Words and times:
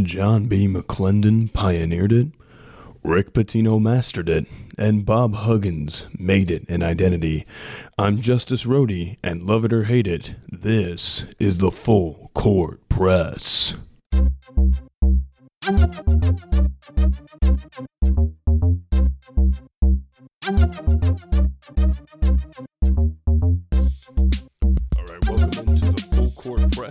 John 0.00 0.46
B. 0.46 0.66
McClendon 0.66 1.52
pioneered 1.52 2.12
it, 2.12 2.28
Rick 3.04 3.32
Pitino 3.34 3.80
mastered 3.80 4.28
it, 4.28 4.46
and 4.78 5.04
Bob 5.04 5.34
Huggins 5.34 6.04
made 6.18 6.50
it 6.50 6.64
an 6.68 6.82
identity. 6.82 7.44
I'm 7.98 8.20
Justice 8.20 8.64
Rhodey, 8.64 9.18
and 9.22 9.44
love 9.44 9.64
it 9.64 9.72
or 9.72 9.84
hate 9.84 10.06
it, 10.06 10.34
this 10.50 11.24
is 11.38 11.58
the 11.58 11.70
Full 11.70 12.30
Court 12.34 12.88
Press. 12.88 13.74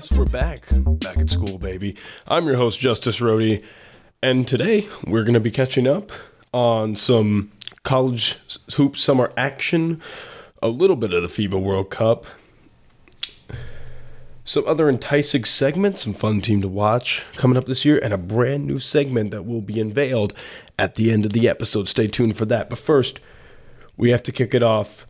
Press. 0.02 0.18
We're 0.18 0.26
back, 0.26 0.60
back 1.00 1.20
at 1.20 1.30
school, 1.30 1.58
baby. 1.58 1.96
I'm 2.28 2.46
your 2.48 2.56
host, 2.56 2.80
Justice 2.80 3.20
Rhodey, 3.20 3.64
and 4.24 4.48
today 4.48 4.88
we're 5.06 5.24
going 5.24 5.36
to 5.36 5.40
be 5.40 5.52
catching 5.52 5.88
up 5.88 6.12
on 6.54 6.96
some 6.96 7.52
college 7.84 8.40
hoop 8.76 8.98
summer 8.98 9.32
action, 9.38 10.02
a 10.62 10.70
little 10.70 10.96
bit 10.96 11.14
of 11.14 11.22
the 11.22 11.28
FIBA 11.28 11.62
World 11.62 11.92
Cup, 11.92 12.26
some 14.44 14.64
other 14.66 14.90
enticing 14.90 15.44
segments, 15.44 16.02
some 16.02 16.14
fun 16.14 16.42
team 16.42 16.62
to 16.62 16.68
watch 16.68 17.24
coming 17.34 17.58
up 17.58 17.66
this 17.66 17.86
year, 17.86 18.00
and 18.00 18.12
a 18.14 18.18
brand 18.18 18.66
new 18.66 18.80
segment 18.80 19.30
that 19.30 19.46
will 19.46 19.62
be 19.62 19.80
unveiled 19.80 20.34
at 20.80 20.96
the 20.96 21.12
end 21.12 21.26
of 21.26 21.34
the 21.34 21.48
episode. 21.48 21.88
Stay 21.88 22.08
tuned 22.08 22.36
for 22.36 22.46
that. 22.46 22.70
But 22.70 22.80
first, 22.80 23.20
we 23.98 24.10
have 24.10 24.24
to 24.24 24.32
kick 24.32 24.56
it 24.56 24.64
off 24.64 25.06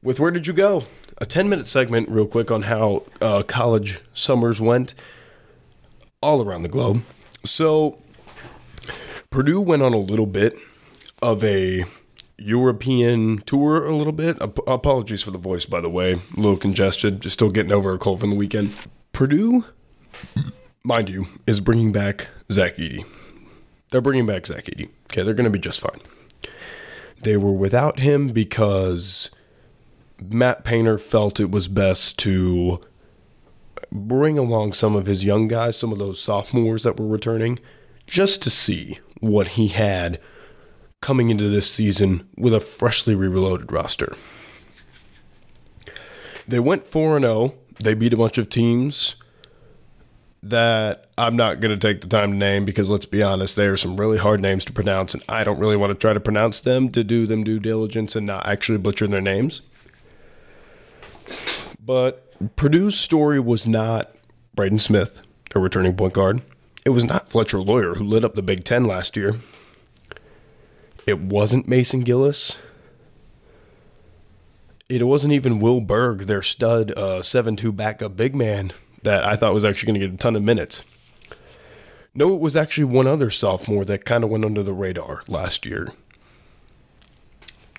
with 0.00 0.20
Where 0.20 0.30
Did 0.30 0.46
You 0.46 0.52
Go? 0.52 0.84
A 1.20 1.26
10 1.26 1.48
minute 1.48 1.68
segment, 1.68 2.08
real 2.08 2.26
quick, 2.26 2.50
on 2.50 2.62
how 2.62 3.02
uh, 3.20 3.42
college 3.42 4.00
summers 4.14 4.60
went 4.60 4.94
all 6.22 6.42
around 6.42 6.62
the 6.62 6.68
globe. 6.68 7.02
So, 7.44 7.98
Purdue 9.28 9.60
went 9.60 9.82
on 9.82 9.92
a 9.92 9.98
little 9.98 10.26
bit 10.26 10.56
of 11.22 11.44
a 11.44 11.84
European 12.38 13.38
tour, 13.44 13.84
a 13.84 13.94
little 13.94 14.14
bit. 14.14 14.40
Ap- 14.40 14.66
apologies 14.66 15.22
for 15.22 15.30
the 15.30 15.38
voice, 15.38 15.66
by 15.66 15.80
the 15.80 15.90
way. 15.90 16.14
A 16.14 16.20
little 16.36 16.56
congested, 16.56 17.20
just 17.20 17.34
still 17.34 17.50
getting 17.50 17.72
over 17.72 17.92
a 17.92 17.98
cold 17.98 18.20
from 18.20 18.30
the 18.30 18.36
weekend. 18.36 18.72
Purdue, 19.12 19.66
mind 20.82 21.10
you, 21.10 21.26
is 21.46 21.60
bringing 21.60 21.92
back 21.92 22.28
Zach 22.50 22.76
Edey. 22.76 23.04
They're 23.90 24.00
bringing 24.00 24.26
back 24.26 24.46
Zach 24.46 24.64
Edey. 24.64 24.88
Okay, 25.04 25.22
they're 25.22 25.34
going 25.34 25.44
to 25.44 25.50
be 25.50 25.58
just 25.58 25.80
fine. 25.80 26.00
They 27.22 27.36
were 27.36 27.52
without 27.52 27.98
him 27.98 28.28
because 28.28 29.30
Matt 30.20 30.64
Painter 30.64 30.98
felt 30.98 31.40
it 31.40 31.50
was 31.50 31.68
best 31.68 32.18
to 32.20 32.80
bring 33.90 34.38
along 34.38 34.72
some 34.72 34.94
of 34.94 35.06
his 35.06 35.24
young 35.24 35.48
guys, 35.48 35.76
some 35.76 35.92
of 35.92 35.98
those 35.98 36.20
sophomores 36.20 36.82
that 36.82 36.98
were 36.98 37.06
returning, 37.06 37.58
just 38.06 38.42
to 38.42 38.50
see 38.50 38.98
what 39.20 39.48
he 39.48 39.68
had 39.68 40.20
coming 41.00 41.30
into 41.30 41.48
this 41.48 41.70
season 41.70 42.28
with 42.36 42.52
a 42.52 42.60
freshly 42.60 43.14
reloaded 43.14 43.72
roster. 43.72 44.14
They 46.46 46.60
went 46.60 46.86
4 46.86 47.20
0. 47.20 47.54
They 47.78 47.94
beat 47.94 48.12
a 48.12 48.16
bunch 48.16 48.36
of 48.36 48.50
teams 48.50 49.16
that 50.42 51.10
I'm 51.18 51.36
not 51.36 51.60
going 51.60 51.78
to 51.78 51.88
take 51.88 52.00
the 52.00 52.06
time 52.06 52.32
to 52.32 52.36
name 52.36 52.64
because 52.64 52.90
let's 52.90 53.06
be 53.06 53.22
honest, 53.22 53.56
they 53.56 53.66
are 53.66 53.76
some 53.76 53.96
really 53.96 54.18
hard 54.18 54.40
names 54.40 54.64
to 54.66 54.72
pronounce, 54.72 55.14
and 55.14 55.22
I 55.28 55.44
don't 55.44 55.58
really 55.58 55.76
want 55.76 55.90
to 55.90 55.94
try 55.94 56.12
to 56.12 56.20
pronounce 56.20 56.60
them 56.60 56.90
to 56.90 57.04
do 57.04 57.26
them 57.26 57.44
due 57.44 57.60
diligence 57.60 58.16
and 58.16 58.26
not 58.26 58.46
actually 58.46 58.78
butcher 58.78 59.06
their 59.06 59.20
names. 59.20 59.62
But 61.90 62.54
Purdue's 62.54 62.96
story 62.96 63.40
was 63.40 63.66
not 63.66 64.14
Braden 64.54 64.78
Smith, 64.78 65.22
their 65.50 65.60
returning 65.60 65.96
point 65.96 66.14
guard. 66.14 66.40
It 66.84 66.90
was 66.90 67.02
not 67.02 67.28
Fletcher 67.28 67.60
Loyer, 67.60 67.96
who 67.96 68.04
lit 68.04 68.22
up 68.22 68.36
the 68.36 68.42
Big 68.42 68.62
Ten 68.62 68.84
last 68.84 69.16
year. 69.16 69.40
It 71.04 71.18
wasn't 71.18 71.66
Mason 71.66 72.02
Gillis. 72.02 72.58
It 74.88 75.02
wasn't 75.02 75.32
even 75.32 75.58
Will 75.58 75.80
Berg, 75.80 76.26
their 76.26 76.42
stud 76.42 76.92
uh, 76.92 77.22
7 77.22 77.56
2 77.56 77.72
backup 77.72 78.16
big 78.16 78.36
man, 78.36 78.70
that 79.02 79.26
I 79.26 79.34
thought 79.34 79.52
was 79.52 79.64
actually 79.64 79.88
going 79.88 80.00
to 80.00 80.06
get 80.06 80.14
a 80.14 80.16
ton 80.16 80.36
of 80.36 80.44
minutes. 80.44 80.82
No, 82.14 82.32
it 82.32 82.40
was 82.40 82.54
actually 82.54 82.84
one 82.84 83.08
other 83.08 83.30
sophomore 83.30 83.84
that 83.86 84.04
kind 84.04 84.22
of 84.22 84.30
went 84.30 84.44
under 84.44 84.62
the 84.62 84.72
radar 84.72 85.24
last 85.26 85.66
year. 85.66 85.92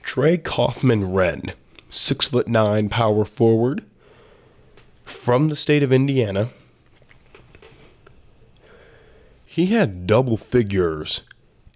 Trey 0.04 0.36
Kaufman-Renn, 0.36 1.54
six 1.90 2.28
foot 2.28 2.50
nine 2.50 2.90
power 2.90 3.24
forward 3.24 3.86
from 5.12 5.50
the 5.50 5.56
state 5.56 5.84
of 5.84 5.94
Indiana. 5.94 6.50
He 9.46 9.68
had 9.68 10.08
double 10.08 10.38
figures 10.38 11.22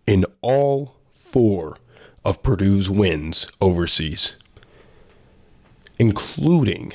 in 0.07 0.25
all 0.41 0.95
four 1.13 1.77
of 2.23 2.41
Purdue's 2.41 2.89
wins 2.89 3.47
overseas, 3.61 4.37
including 5.99 6.93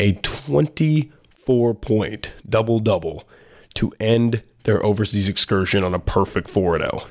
a 0.00 0.12
24 0.12 1.74
point 1.74 2.32
double 2.48 2.78
double 2.78 3.28
to 3.74 3.92
end 3.98 4.42
their 4.62 4.84
overseas 4.84 5.28
excursion 5.28 5.84
on 5.84 5.94
a 5.94 5.98
perfect 5.98 6.48
4 6.48 6.78
0. 6.78 7.06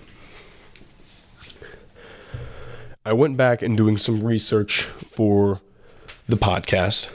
I 3.05 3.13
went 3.13 3.35
back 3.35 3.61
and 3.61 3.75
doing 3.75 3.97
some 3.97 4.23
research 4.23 4.83
for 5.05 5.59
the 6.27 6.37
podcast 6.37 7.09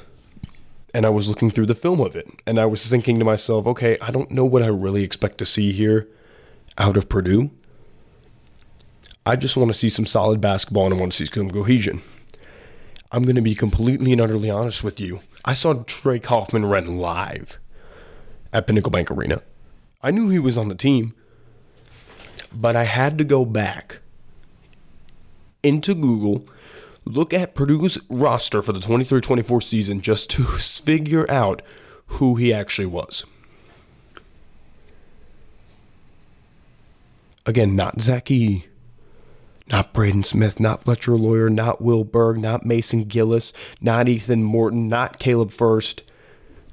and 0.95 1.05
I 1.05 1.11
was 1.11 1.29
looking 1.29 1.51
through 1.51 1.67
the 1.67 1.75
film 1.75 2.01
of 2.01 2.17
it 2.17 2.29
and 2.47 2.59
I 2.59 2.67
was 2.67 2.89
thinking 2.89 3.19
to 3.19 3.25
myself, 3.25 3.67
okay, 3.67 3.97
I 4.01 4.11
don't 4.11 4.31
know 4.31 4.45
what 4.45 4.63
I 4.63 4.69
really 4.69 5.03
expect 5.03 5.39
to 5.39 5.45
see 5.45 5.73
here 5.73 6.09
out 6.77 6.97
of 6.97 7.09
Purdue. 7.09 7.51
I 9.27 9.37
just 9.37 9.57
want 9.57 9.71
to 9.71 9.79
see 9.79 9.91
some 9.91 10.07
solid 10.07 10.41
basketball 10.41 10.87
and 10.87 10.95
I 10.95 10.99
want 10.99 11.13
to 11.13 11.19
see 11.19 11.31
some 11.33 11.51
cohesion. 11.51 12.01
I'm 13.13 13.23
going 13.23 13.37
to 13.37 13.43
be 13.43 13.55
completely 13.55 14.13
and 14.13 14.21
utterly 14.21 14.51
honest 14.51 14.83
with 14.83 15.01
you. 15.01 15.21
I 15.45 15.55
saw 15.55 15.75
Trey 15.75 16.19
Kaufman-Renn 16.19 16.99
live 16.99 17.59
at 18.53 18.67
Pinnacle 18.67 18.91
Bank 18.91 19.11
Arena. 19.11 19.43
I 20.03 20.11
knew 20.11 20.29
he 20.29 20.39
was 20.39 20.57
on 20.57 20.69
the 20.69 20.75
team, 20.75 21.15
but 22.53 22.77
I 22.77 22.85
had 22.85 23.19
to 23.19 23.25
go 23.25 23.45
back 23.45 24.01
into 25.63 25.95
Google, 25.95 26.47
look 27.09 27.33
at 27.33 27.55
Purdue's 27.55 27.99
roster 28.09 28.63
for 28.63 28.73
the 28.73 28.81
23 28.81 29.21
24 29.21 29.61
season 29.61 30.01
just 30.01 30.31
to 30.31 30.45
figure 30.45 31.29
out 31.31 31.63
who 32.07 32.37
he 32.37 32.53
actually 32.53 32.87
was. 32.87 33.25
Again, 37.47 37.75
not 37.75 38.01
Zach 38.01 38.27
Edey, 38.27 38.65
not 39.71 39.95
Braden 39.95 40.23
Smith, 40.23 40.61
not 40.61 40.83
Fletcher 40.83 41.17
Loyer, 41.17 41.49
not 41.49 41.81
Will 41.81 42.05
Berg, 42.05 42.39
not 42.39 42.67
Mason 42.67 43.05
Gillis, 43.05 43.55
not 43.81 44.09
Ethan 44.09 44.43
Morton, 44.43 44.89
not 44.89 45.19
Caleb 45.19 45.51
Furst. 45.51 46.03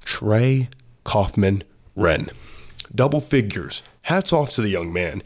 Trey 0.04 0.70
Kaufman 1.04 1.64
Wren. 1.96 2.30
Double 2.94 3.20
figures. 3.20 3.82
Hats 4.04 4.32
off 4.32 4.52
to 4.54 4.62
the 4.62 4.70
young 4.70 4.94
man. 4.94 5.24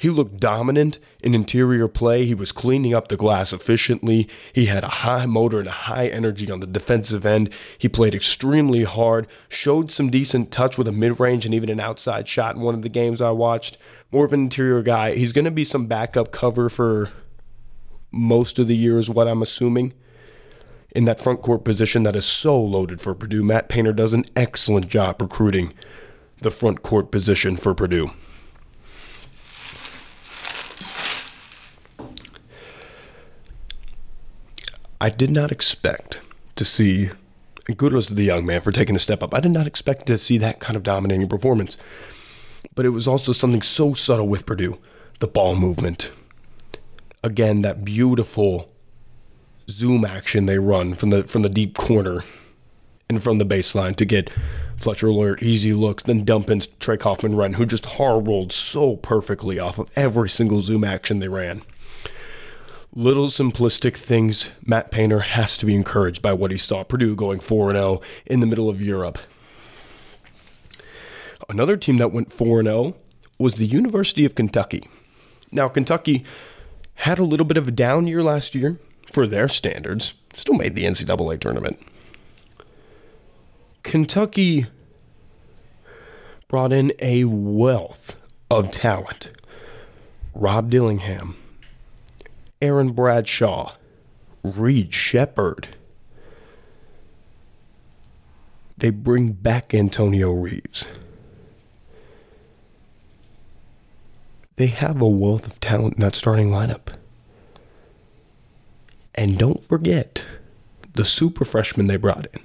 He 0.00 0.08
looked 0.08 0.40
dominant 0.40 0.98
in 1.22 1.34
interior 1.34 1.86
play. 1.86 2.24
He 2.24 2.32
was 2.32 2.52
cleaning 2.52 2.94
up 2.94 3.08
the 3.08 3.18
glass 3.18 3.52
efficiently. 3.52 4.30
He 4.50 4.64
had 4.64 4.82
a 4.82 4.88
high 4.88 5.26
motor 5.26 5.58
and 5.58 5.68
a 5.68 5.72
high 5.72 6.06
energy 6.06 6.50
on 6.50 6.60
the 6.60 6.66
defensive 6.66 7.26
end. 7.26 7.52
He 7.76 7.86
played 7.86 8.14
extremely 8.14 8.84
hard, 8.84 9.26
showed 9.50 9.90
some 9.90 10.08
decent 10.08 10.50
touch 10.50 10.78
with 10.78 10.88
a 10.88 10.92
mid 10.92 11.20
range 11.20 11.44
and 11.44 11.54
even 11.54 11.68
an 11.68 11.80
outside 11.80 12.26
shot 12.26 12.56
in 12.56 12.62
one 12.62 12.74
of 12.74 12.80
the 12.80 12.88
games 12.88 13.20
I 13.20 13.32
watched. 13.32 13.76
More 14.10 14.24
of 14.24 14.32
an 14.32 14.40
interior 14.40 14.80
guy. 14.80 15.16
He's 15.16 15.32
going 15.32 15.44
to 15.44 15.50
be 15.50 15.64
some 15.64 15.84
backup 15.84 16.32
cover 16.32 16.70
for 16.70 17.10
most 18.10 18.58
of 18.58 18.68
the 18.68 18.76
year, 18.78 18.96
is 18.96 19.10
what 19.10 19.28
I'm 19.28 19.42
assuming. 19.42 19.92
In 20.92 21.04
that 21.04 21.20
front 21.20 21.42
court 21.42 21.62
position 21.62 22.04
that 22.04 22.16
is 22.16 22.24
so 22.24 22.58
loaded 22.58 23.02
for 23.02 23.14
Purdue, 23.14 23.44
Matt 23.44 23.68
Painter 23.68 23.92
does 23.92 24.14
an 24.14 24.24
excellent 24.34 24.88
job 24.88 25.20
recruiting 25.20 25.74
the 26.40 26.50
front 26.50 26.82
court 26.82 27.10
position 27.10 27.58
for 27.58 27.74
Purdue. 27.74 28.12
I 35.00 35.08
did 35.10 35.30
not 35.30 35.50
expect 35.50 36.20
to 36.56 36.64
see, 36.64 37.10
and 37.66 37.78
kudos 37.78 38.08
to 38.08 38.14
the 38.14 38.24
young 38.24 38.44
man 38.44 38.60
for 38.60 38.70
taking 38.70 38.94
a 38.94 38.98
step 38.98 39.22
up. 39.22 39.34
I 39.34 39.40
did 39.40 39.50
not 39.50 39.66
expect 39.66 40.06
to 40.06 40.18
see 40.18 40.36
that 40.38 40.60
kind 40.60 40.76
of 40.76 40.82
dominating 40.82 41.28
performance. 41.28 41.76
But 42.74 42.84
it 42.84 42.90
was 42.90 43.08
also 43.08 43.32
something 43.32 43.62
so 43.62 43.94
subtle 43.94 44.28
with 44.28 44.46
Purdue 44.46 44.78
the 45.20 45.26
ball 45.26 45.54
movement. 45.54 46.10
Again, 47.22 47.60
that 47.60 47.84
beautiful 47.84 48.70
zoom 49.68 50.04
action 50.04 50.46
they 50.46 50.58
run 50.58 50.94
from 50.94 51.10
the 51.10 51.22
from 51.24 51.42
the 51.42 51.48
deep 51.48 51.76
corner 51.76 52.22
and 53.08 53.22
from 53.22 53.38
the 53.38 53.44
baseline 53.44 53.94
to 53.96 54.04
get 54.04 54.30
Fletcher 54.76 55.10
Loyer 55.10 55.36
easy 55.42 55.74
looks, 55.74 56.04
then 56.04 56.24
dump 56.24 56.48
in 56.48 56.62
Trey 56.78 56.96
Kaufman-Renn, 56.96 57.54
who 57.54 57.66
just 57.66 57.84
hard 57.84 58.26
rolled 58.26 58.52
so 58.52 58.96
perfectly 58.96 59.58
off 59.58 59.78
of 59.78 59.90
every 59.94 60.28
single 60.28 60.60
zoom 60.60 60.84
action 60.84 61.18
they 61.18 61.28
ran. 61.28 61.62
Little 62.94 63.28
simplistic 63.28 63.96
things. 63.96 64.50
Matt 64.66 64.90
Painter 64.90 65.20
has 65.20 65.56
to 65.58 65.66
be 65.66 65.76
encouraged 65.76 66.22
by 66.22 66.32
what 66.32 66.50
he 66.50 66.58
saw 66.58 66.82
Purdue 66.82 67.14
going 67.14 67.38
4 67.38 67.70
0 67.70 68.00
in 68.26 68.40
the 68.40 68.46
middle 68.46 68.68
of 68.68 68.82
Europe. 68.82 69.18
Another 71.48 71.76
team 71.76 71.98
that 71.98 72.12
went 72.12 72.32
4 72.32 72.64
0 72.64 72.96
was 73.38 73.54
the 73.54 73.66
University 73.66 74.24
of 74.24 74.34
Kentucky. 74.34 74.88
Now, 75.52 75.68
Kentucky 75.68 76.24
had 76.94 77.20
a 77.20 77.24
little 77.24 77.46
bit 77.46 77.56
of 77.56 77.68
a 77.68 77.70
down 77.70 78.08
year 78.08 78.24
last 78.24 78.56
year 78.56 78.78
for 79.10 79.26
their 79.26 79.48
standards, 79.48 80.12
still 80.34 80.54
made 80.54 80.74
the 80.74 80.84
NCAA 80.84 81.40
tournament. 81.40 81.80
Kentucky 83.84 84.66
brought 86.48 86.72
in 86.72 86.92
a 86.98 87.24
wealth 87.24 88.16
of 88.50 88.70
talent. 88.72 89.30
Rob 90.34 90.70
Dillingham, 90.70 91.36
Aaron 92.62 92.92
Bradshaw, 92.92 93.74
Reed 94.42 94.92
Sheppard. 94.92 95.76
They 98.76 98.90
bring 98.90 99.32
back 99.32 99.74
Antonio 99.74 100.32
Reeves. 100.32 100.86
They 104.56 104.66
have 104.66 105.00
a 105.00 105.08
wealth 105.08 105.46
of 105.46 105.60
talent 105.60 105.94
in 105.94 106.00
that 106.00 106.14
starting 106.14 106.50
lineup. 106.50 106.94
And 109.14 109.38
don't 109.38 109.64
forget 109.64 110.24
the 110.94 111.04
super 111.04 111.44
freshman 111.44 111.86
they 111.86 111.96
brought 111.96 112.26
in, 112.34 112.42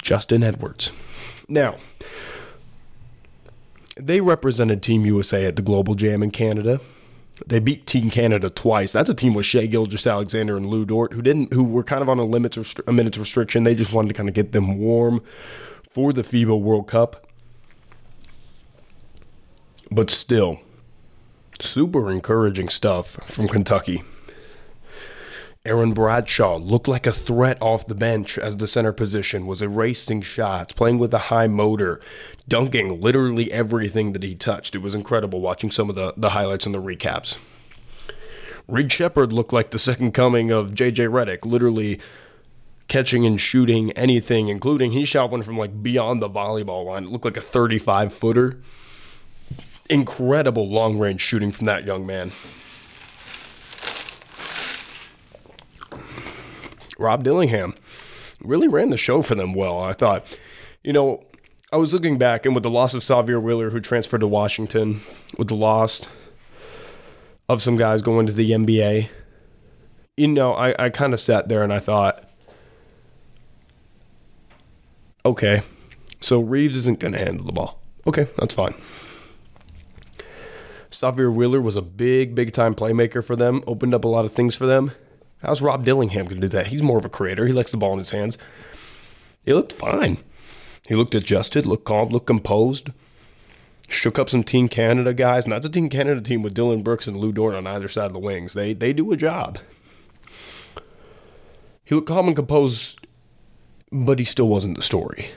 Justin 0.00 0.42
Edwards. 0.42 0.92
Now, 1.48 1.76
they 3.96 4.20
represented 4.20 4.82
Team 4.82 5.04
USA 5.04 5.44
at 5.44 5.56
the 5.56 5.62
Global 5.62 5.94
Jam 5.94 6.22
in 6.22 6.30
Canada. 6.30 6.80
They 7.46 7.58
beat 7.58 7.86
Team 7.86 8.10
Canada 8.10 8.50
twice. 8.50 8.92
That's 8.92 9.10
a 9.10 9.14
team 9.14 9.34
with 9.34 9.46
Shai 9.46 9.66
Gilgeous-Alexander 9.66 10.56
and 10.56 10.66
Lu 10.66 10.84
Dort, 10.84 11.12
who 11.12 11.22
didn't, 11.22 11.52
who 11.52 11.64
were 11.64 11.82
kind 11.82 12.02
of 12.02 12.08
on 12.08 12.18
a 12.18 12.24
limits 12.24 12.56
restri- 12.56 12.86
a 12.86 12.92
minutes 12.92 13.18
restriction. 13.18 13.64
They 13.64 13.74
just 13.74 13.92
wanted 13.92 14.08
to 14.08 14.14
kind 14.14 14.28
of 14.28 14.34
get 14.34 14.52
them 14.52 14.78
warm 14.78 15.22
for 15.90 16.12
the 16.12 16.22
FIBA 16.22 16.60
World 16.60 16.86
Cup. 16.86 17.26
But 19.90 20.10
still, 20.10 20.60
super 21.60 22.10
encouraging 22.10 22.68
stuff 22.68 23.18
from 23.26 23.48
Kentucky. 23.48 24.02
Aaron 25.66 25.92
Bradshaw 25.92 26.56
looked 26.56 26.88
like 26.88 27.06
a 27.06 27.12
threat 27.12 27.58
off 27.60 27.86
the 27.86 27.94
bench 27.94 28.38
as 28.38 28.56
the 28.56 28.66
center 28.66 28.92
position, 28.92 29.46
was 29.46 29.60
erasing 29.60 30.22
shots, 30.22 30.72
playing 30.72 30.98
with 30.98 31.12
a 31.12 31.18
high 31.18 31.48
motor, 31.48 32.00
dunking 32.48 32.98
literally 32.98 33.52
everything 33.52 34.14
that 34.14 34.22
he 34.22 34.34
touched. 34.34 34.74
It 34.74 34.78
was 34.78 34.94
incredible 34.94 35.42
watching 35.42 35.70
some 35.70 35.90
of 35.90 35.96
the, 35.96 36.14
the 36.16 36.30
highlights 36.30 36.64
and 36.64 36.74
the 36.74 36.80
recaps. 36.80 37.36
Reed 38.68 38.90
Sheppard 38.90 39.34
looked 39.34 39.52
like 39.52 39.70
the 39.70 39.78
second 39.78 40.12
coming 40.12 40.50
of 40.50 40.70
JJ 40.70 41.10
Redick, 41.10 41.44
literally 41.44 42.00
catching 42.88 43.26
and 43.26 43.38
shooting 43.38 43.92
anything, 43.92 44.48
including 44.48 44.92
he 44.92 45.04
shot 45.04 45.30
one 45.30 45.42
from 45.42 45.58
like 45.58 45.82
beyond 45.82 46.22
the 46.22 46.30
volleyball 46.30 46.86
line. 46.86 47.04
It 47.04 47.10
looked 47.10 47.26
like 47.26 47.36
a 47.36 47.42
35 47.42 48.14
footer. 48.14 48.58
Incredible 49.90 50.70
long 50.70 50.98
range 50.98 51.20
shooting 51.20 51.50
from 51.50 51.66
that 51.66 51.84
young 51.84 52.06
man. 52.06 52.32
Rob 57.00 57.24
Dillingham 57.24 57.74
really 58.40 58.68
ran 58.68 58.90
the 58.90 58.96
show 58.96 59.22
for 59.22 59.34
them 59.34 59.54
well. 59.54 59.80
I 59.80 59.92
thought, 59.92 60.38
you 60.84 60.92
know, 60.92 61.24
I 61.72 61.76
was 61.76 61.92
looking 61.92 62.18
back, 62.18 62.46
and 62.46 62.54
with 62.54 62.62
the 62.62 62.70
loss 62.70 62.94
of 62.94 63.02
Sahvir 63.02 63.40
Wheeler, 63.40 63.70
who 63.70 63.80
transferred 63.80 64.20
to 64.20 64.26
Washington, 64.26 65.00
with 65.38 65.48
the 65.48 65.54
loss 65.54 66.06
of 67.48 67.62
some 67.62 67.76
guys 67.76 68.02
going 68.02 68.26
to 68.26 68.32
the 68.32 68.50
NBA, 68.50 69.08
you 70.16 70.28
know, 70.28 70.52
I, 70.52 70.86
I 70.86 70.90
kind 70.90 71.14
of 71.14 71.20
sat 71.20 71.48
there 71.48 71.62
and 71.62 71.72
I 71.72 71.78
thought, 71.78 72.28
okay, 75.24 75.62
so 76.20 76.40
Reeves 76.40 76.76
isn't 76.76 77.00
going 77.00 77.12
to 77.12 77.18
handle 77.18 77.46
the 77.46 77.52
ball. 77.52 77.80
Okay, 78.06 78.26
that's 78.36 78.54
fine. 78.54 78.74
Sahvir 80.90 81.32
Wheeler 81.32 81.60
was 81.60 81.76
a 81.76 81.82
big, 81.82 82.34
big 82.34 82.52
time 82.52 82.74
playmaker 82.74 83.24
for 83.24 83.36
them, 83.36 83.62
opened 83.66 83.94
up 83.94 84.04
a 84.04 84.08
lot 84.08 84.24
of 84.24 84.32
things 84.32 84.56
for 84.56 84.66
them. 84.66 84.90
How's 85.42 85.62
Rob 85.62 85.84
Dillingham 85.84 86.26
going 86.26 86.40
to 86.40 86.48
do 86.48 86.56
that? 86.56 86.68
He's 86.68 86.82
more 86.82 86.98
of 86.98 87.04
a 87.04 87.10
creator. 87.10 87.46
He 87.46 87.52
likes 87.52 87.70
the 87.70 87.76
ball 87.76 87.92
in 87.94 87.98
his 87.98 88.10
hands. 88.10 88.36
He 89.42 89.54
looked 89.54 89.72
fine. 89.72 90.18
He 90.86 90.94
looked 90.94 91.14
adjusted, 91.14 91.66
looked 91.66 91.84
calm, 91.84 92.08
looked 92.08 92.26
composed. 92.26 92.90
Shook 93.88 94.18
up 94.18 94.30
some 94.30 94.44
Team 94.44 94.68
Canada 94.68 95.14
guys. 95.14 95.46
Not 95.46 95.62
the 95.62 95.68
Team 95.68 95.88
Canada 95.88 96.20
team 96.20 96.42
with 96.42 96.54
Dillon 96.54 96.82
Brooks 96.82 97.06
and 97.06 97.16
Lu 97.16 97.32
Dort 97.32 97.54
on 97.54 97.66
either 97.66 97.88
side 97.88 98.06
of 98.06 98.12
the 98.12 98.18
wings. 98.18 98.52
They 98.52 98.72
they 98.72 98.92
do 98.92 99.10
a 99.12 99.16
job. 99.16 99.58
He 101.84 101.94
looked 101.94 102.06
calm 102.06 102.28
and 102.28 102.36
composed, 102.36 103.04
but 103.90 104.20
he 104.20 104.24
still 104.24 104.46
wasn't 104.48 104.76
the 104.76 104.82
story. 104.82 105.30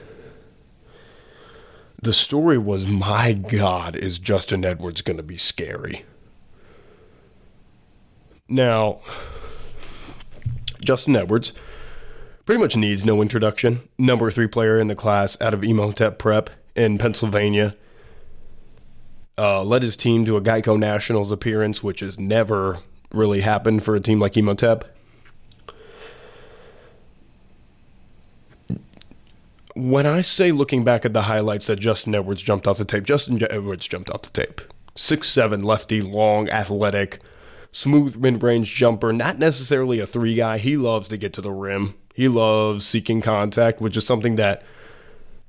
The 1.99 2.13
story 2.13 2.57
was, 2.57 2.85
my 2.85 3.33
God, 3.33 3.95
is 3.95 4.19
Justin 4.19 4.65
Edwards 4.65 5.01
going 5.01 5.17
to 5.17 5.23
be 5.23 5.37
scary? 5.37 6.05
Now, 8.47 8.99
Justin 10.83 11.15
Edwards 11.15 11.53
pretty 12.45 12.61
much 12.61 12.75
needs 12.75 13.05
no 13.05 13.21
introduction. 13.21 13.87
Number 13.97 14.29
three 14.31 14.47
player 14.47 14.79
in 14.79 14.87
the 14.87 14.95
class 14.95 15.39
out 15.41 15.53
of 15.53 15.63
Imhotep 15.63 16.17
Prep 16.17 16.49
in 16.75 16.97
Pennsylvania. 16.97 17.75
Uh, 19.37 19.63
led 19.63 19.81
his 19.81 19.97
team 19.97 20.25
to 20.25 20.37
a 20.37 20.41
Geico 20.41 20.77
Nationals 20.77 21.31
appearance, 21.31 21.81
which 21.81 22.01
has 22.01 22.19
never 22.19 22.79
really 23.11 23.41
happened 23.41 23.83
for 23.83 23.95
a 23.95 23.99
team 23.99 24.19
like 24.19 24.37
Imhotep. 24.37 24.85
When 29.75 30.05
I 30.05 30.21
say 30.21 30.51
looking 30.51 30.83
back 30.83 31.03
at 31.03 31.13
the 31.13 31.23
highlights 31.23 31.65
that 31.65 31.79
Justin 31.79 32.13
Edwards 32.13 32.43
jumped 32.43 32.67
off 32.67 32.77
the 32.77 32.85
tape, 32.85 33.05
Justin 33.05 33.41
Edwards 33.49 33.87
jumped 33.87 34.11
off 34.11 34.21
the 34.21 34.29
tape. 34.29 34.61
Six 34.95 35.27
seven 35.29 35.63
lefty, 35.63 35.99
long, 36.01 36.47
athletic, 36.49 37.19
smooth 37.73 38.15
mid 38.15 38.41
range 38.41 38.73
jumper, 38.73 39.11
not 39.11 39.37
necessarily 39.37 39.99
a 39.99 40.05
three 40.05 40.35
guy. 40.35 40.57
He 40.59 40.77
loves 40.77 41.09
to 41.09 41.17
get 41.17 41.33
to 41.33 41.41
the 41.41 41.51
rim. 41.51 41.95
He 42.13 42.29
loves 42.29 42.85
seeking 42.85 43.21
contact, 43.21 43.81
which 43.81 43.97
is 43.97 44.05
something 44.05 44.35
that 44.35 44.63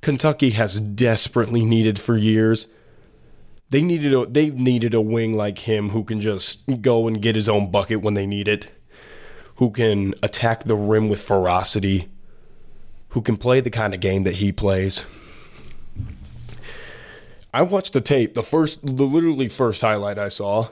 Kentucky 0.01 0.51
has 0.51 0.81
desperately 0.81 1.65
needed 1.65 2.01
for 2.01 2.17
years. 2.17 2.67
They 3.71 3.83
needed 3.83 4.13
a 4.13 4.27
they 4.27 4.51
needed 4.51 4.95
a 4.95 5.01
wing 5.01 5.37
like 5.37 5.61
him 5.61 5.91
who 5.91 6.03
can 6.03 6.21
just 6.21 6.61
go 6.81 7.07
and 7.07 7.23
get 7.23 7.37
his 7.37 7.49
own 7.49 7.71
bucket 7.71 8.01
when 8.01 8.15
they 8.15 8.27
need 8.27 8.49
it, 8.49 8.71
who 9.57 9.71
can 9.71 10.15
attack 10.23 10.65
the 10.65 10.77
rim 10.77 11.09
with 11.09 11.21
ferocity, 11.21 12.09
who 13.11 13.21
can 13.21 13.37
play 13.37 13.61
the 13.61 13.71
kind 13.71 13.95
of 13.95 14.01
game 14.01 14.25
that 14.25 14.37
he 14.37 14.51
plays. 14.51 15.05
I 17.53 17.63
watched 17.63 17.93
the 17.93 18.01
tape. 18.01 18.35
The 18.35 18.43
first, 18.43 18.85
the 18.85 19.05
literally 19.05 19.49
first 19.49 19.81
highlight 19.81 20.19
I 20.19 20.29
saw 20.29 20.71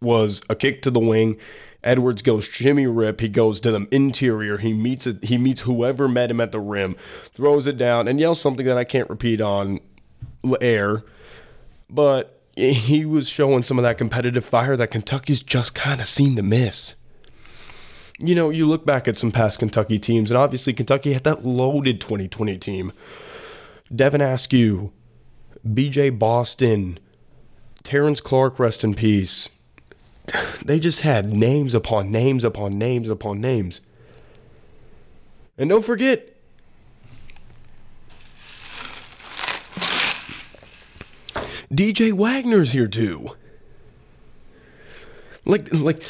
was 0.00 0.42
a 0.48 0.54
kick 0.54 0.82
to 0.82 0.90
the 0.90 1.00
wing. 1.00 1.36
Edwards 1.84 2.22
goes 2.22 2.44
shimmy 2.44 2.86
rip. 2.86 3.20
He 3.20 3.28
goes 3.28 3.60
to 3.60 3.70
the 3.70 3.86
interior. 3.90 4.58
He 4.58 4.72
meets 4.72 5.06
it. 5.06 5.24
He 5.24 5.38
meets 5.38 5.62
whoever 5.62 6.08
met 6.08 6.30
him 6.30 6.40
at 6.40 6.52
the 6.52 6.60
rim, 6.60 6.96
throws 7.32 7.66
it 7.66 7.78
down, 7.78 8.08
and 8.08 8.18
yells 8.18 8.40
something 8.40 8.66
that 8.66 8.76
I 8.76 8.84
can't 8.84 9.08
repeat 9.08 9.40
on 9.40 9.80
air. 10.60 11.04
But 11.88 12.42
he 12.56 13.04
was 13.04 13.28
showing 13.28 13.62
some 13.62 13.78
of 13.78 13.84
that 13.84 13.98
competitive 13.98 14.44
fire 14.44 14.76
that 14.76 14.90
Kentucky's 14.90 15.40
just 15.40 15.74
kind 15.74 16.00
of 16.00 16.08
seemed 16.08 16.36
to 16.38 16.42
miss. 16.42 16.96
You 18.18 18.34
know, 18.34 18.50
you 18.50 18.66
look 18.66 18.84
back 18.84 19.06
at 19.06 19.16
some 19.16 19.30
past 19.30 19.60
Kentucky 19.60 20.00
teams, 20.00 20.32
and 20.32 20.38
obviously 20.38 20.72
Kentucky 20.72 21.12
had 21.12 21.22
that 21.22 21.46
loaded 21.46 22.00
2020 22.00 22.58
team. 22.58 22.92
Devin 23.94 24.20
Askew, 24.20 24.92
BJ 25.64 26.18
Boston, 26.18 26.98
Terrence 27.84 28.20
Clarke, 28.20 28.58
rest 28.58 28.82
in 28.82 28.94
peace 28.94 29.48
they 30.64 30.78
just 30.78 31.00
had 31.00 31.32
names 31.32 31.74
upon 31.74 32.10
names 32.10 32.44
upon 32.44 32.78
names 32.78 33.10
upon 33.10 33.40
names. 33.40 33.80
And 35.56 35.70
don't 35.70 35.84
forget, 35.84 36.36
DJ 41.72 42.12
Wagner's 42.12 42.72
here 42.72 42.88
too. 42.88 43.30
Like, 45.44 45.72
like 45.72 46.02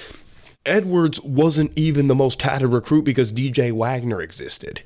Edwards 0.66 1.20
wasn't 1.20 1.72
even 1.76 2.08
the 2.08 2.14
most 2.14 2.38
tatted 2.40 2.68
recruit 2.68 3.04
because 3.04 3.32
DJ 3.32 3.72
Wagner 3.72 4.20
existed. 4.20 4.82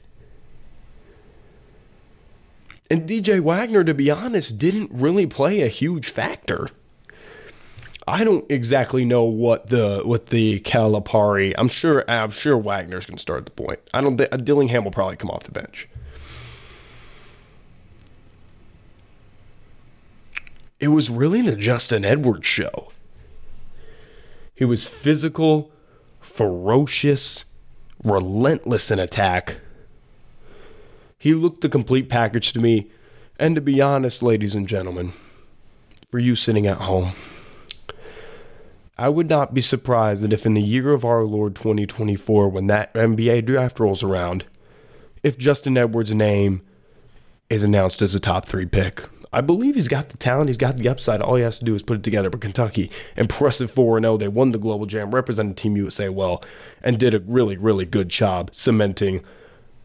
And 2.91 3.09
DJ 3.09 3.41
Wagner, 3.41 3.85
to 3.85 3.95
be 3.95 4.11
honest, 4.11 4.59
didn't 4.59 4.91
really 4.93 5.27
play 5.27 5.62
a 5.62 5.69
huge 5.69 6.11
factor. 6.11 6.69
I 8.06 8.25
don't 8.25 8.44
exactly 8.50 9.04
know 9.04 9.25
what 9.25 9.68
the 9.68 10.02
what 10.04 10.26
the 10.26 10.61
Calipari. 10.61 11.54
I'm 11.56 11.68
sure 11.68 12.09
I'm 12.11 12.30
sure 12.30 12.56
Wagner's 12.56 13.06
going 13.06 13.16
to 13.16 13.23
start 13.23 13.44
the 13.44 13.52
point. 13.52 13.80
I 13.94 14.00
don't. 14.00 14.16
think 14.16 14.44
Dillingham 14.44 14.85
will 14.85 14.90
probably 14.90 15.16
come 15.16 15.30
off 15.30 15.44
the 15.44 15.52
bench. 15.52 15.88
It 20.80 20.88
was 20.88 21.09
really 21.09 21.42
the 21.42 21.54
Justin 21.54 22.04
Edwards 22.04 22.47
show. 22.47 22.90
He 24.52 24.64
was 24.64 24.87
physical, 24.87 25.71
ferocious, 26.21 27.44
relentless 28.02 28.90
in 28.90 28.99
attack. 28.99 29.59
He 31.18 31.35
looked 31.35 31.61
the 31.61 31.68
complete 31.68 32.09
package 32.09 32.52
to 32.54 32.61
me. 32.61 32.90
And 33.38 33.54
to 33.54 33.61
be 33.61 33.80
honest, 33.80 34.23
ladies 34.23 34.56
and 34.56 34.68
gentlemen, 34.68 35.12
for 36.11 36.18
you 36.18 36.35
sitting 36.35 36.66
at 36.66 36.78
home, 36.78 37.12
I 39.02 39.09
would 39.09 39.28
not 39.28 39.52
be 39.52 39.61
surprised 39.61 40.23
that 40.23 40.32
if 40.32 40.47
in 40.47 40.54
the 40.54 40.62
year 40.62 40.92
of 40.92 41.04
our 41.04 41.25
Lord 41.25 41.56
2024, 41.56 42.49
when 42.49 42.68
that 42.68 42.94
NBA 42.94 43.44
draft 43.47 43.80
rolls 43.80 44.04
around, 44.04 44.44
if 45.25 45.37
Justin 45.37 45.76
Edwards' 45.76 46.14
name 46.14 46.62
is 47.50 47.64
announced 47.64 48.00
as 48.00 48.14
a 48.14 48.21
top 48.21 48.47
three 48.47 48.64
pick. 48.64 49.09
I 49.32 49.40
believe 49.40 49.75
he's 49.75 49.88
got 49.88 50.11
the 50.11 50.16
talent, 50.18 50.50
he's 50.50 50.56
got 50.56 50.76
the 50.76 50.88
upside. 50.88 51.21
All 51.21 51.35
he 51.35 51.42
has 51.42 51.59
to 51.59 51.64
do 51.64 51.75
is 51.75 51.82
put 51.82 51.97
it 51.97 52.04
together. 52.04 52.30
But 52.30 52.42
Kentucky, 52.42 52.92
impressive 53.16 53.73
4 53.73 54.00
0. 54.00 54.18
They 54.18 54.28
won 54.28 54.52
the 54.52 54.59
Global 54.59 54.87
Jam, 54.87 55.12
represented 55.12 55.56
Team 55.56 55.76
USA 55.76 56.09
well, 56.09 56.40
and 56.80 56.97
did 56.97 57.12
a 57.12 57.18
really, 57.18 57.56
really 57.56 57.85
good 57.85 58.09
job 58.09 58.50
cementing 58.52 59.25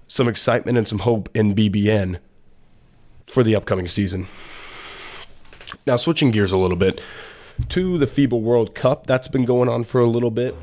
some 0.07 0.27
excitement 0.27 0.77
and 0.77 0.88
some 0.88 1.00
hope 1.00 1.27
in 1.33 1.55
BBN 1.55 2.19
for 3.25 3.41
the 3.41 3.55
upcoming 3.55 3.88
season. 3.88 4.27
Now, 5.88 5.95
switching 5.95 6.29
gears 6.29 6.51
a 6.51 6.57
little 6.57 6.77
bit 6.77 7.01
to 7.69 7.97
the 7.97 8.05
FIBA 8.05 8.39
World 8.41 8.75
Cup, 8.75 9.07
that's 9.07 9.27
been 9.27 9.45
going 9.45 9.69
on 9.69 9.83
for 9.83 9.99
a 9.99 10.07
little 10.07 10.31
bit. 10.31 10.55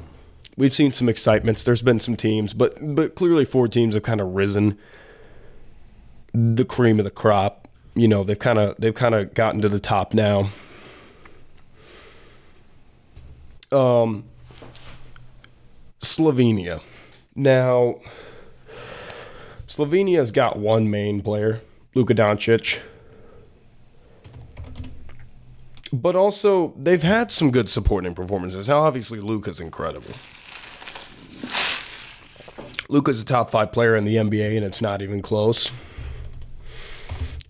We've 0.56 0.74
seen 0.74 0.92
some 0.92 1.08
excitements. 1.08 1.64
There's 1.64 1.82
been 1.82 2.00
some 2.00 2.16
teams, 2.16 2.54
but 2.54 2.76
but 2.94 3.14
clearly 3.16 3.44
four 3.44 3.66
teams 3.66 3.94
have 3.94 4.04
kind 4.04 4.20
of 4.20 4.34
risen 4.34 4.78
the 6.32 6.64
cream 6.64 6.98
of 7.00 7.04
the 7.04 7.10
crop. 7.10 7.68
You 7.94 8.08
know, 8.08 8.24
they've 8.24 8.38
kind 8.38 8.58
of 8.58 8.76
they've 8.78 8.94
kind 8.94 9.14
of 9.14 9.34
gotten 9.34 9.60
to 9.62 9.68
the 9.68 9.80
top 9.80 10.14
now. 10.14 10.50
Um, 13.72 14.24
Slovenia. 16.00 16.80
Now, 17.34 17.96
Slovenia's 19.66 20.30
got 20.30 20.56
one 20.56 20.88
main 20.88 21.20
player, 21.20 21.60
Luka 21.94 22.14
Doncic. 22.14 22.78
But 26.00 26.16
also, 26.16 26.74
they've 26.76 27.02
had 27.02 27.30
some 27.30 27.50
good 27.50 27.68
supporting 27.68 28.14
performances. 28.14 28.68
Now, 28.68 28.80
obviously, 28.80 29.20
Luka's 29.20 29.60
incredible. 29.60 30.14
Luka's 32.88 33.22
a 33.22 33.24
top 33.24 33.50
five 33.50 33.72
player 33.72 33.96
in 33.96 34.04
the 34.04 34.16
NBA, 34.16 34.56
and 34.56 34.64
it's 34.64 34.80
not 34.80 35.02
even 35.02 35.22
close 35.22 35.70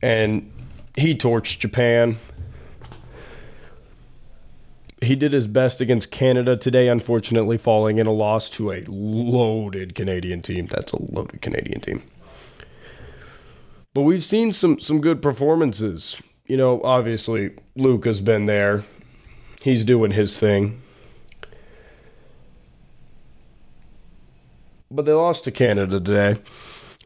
and 0.05 0.53
he 0.97 1.15
torched 1.15 1.61
Japan. 1.61 2.19
He 5.01 5.17
did 5.17 5.33
his 5.33 5.47
best 5.47 5.81
against 5.81 6.11
Canada 6.11 6.59
today, 6.59 6.89
unfortunately, 6.89 7.57
falling 7.57 7.99
in 7.99 8.07
a 8.07 8.13
loss 8.13 8.51
to 8.51 8.71
a 8.71 8.85
loaded 8.87 9.95
Canadian 9.95 10.43
team. 10.43 10.67
That's 10.67 10.93
a 10.93 11.03
loaded 11.11 11.41
Canadian 11.41 11.81
team. 11.81 12.03
But 13.95 14.03
we've 14.03 14.25
seen 14.25 14.53
some 14.53 14.79
some 14.79 15.01
good 15.01 15.23
performances. 15.23 16.21
You 16.47 16.59
know, 16.59 16.83
obviously 16.83 17.53
Luke 17.75 18.05
has 18.05 18.21
been 18.21 18.47
there. 18.47 18.85
He's 19.63 19.83
doing 19.83 20.11
his 20.11 20.37
thing. 20.37 20.83
But 24.91 25.07
they 25.07 25.13
lost 25.13 25.45
to 25.45 25.51
Canada 25.51 25.99
today. 25.99 26.41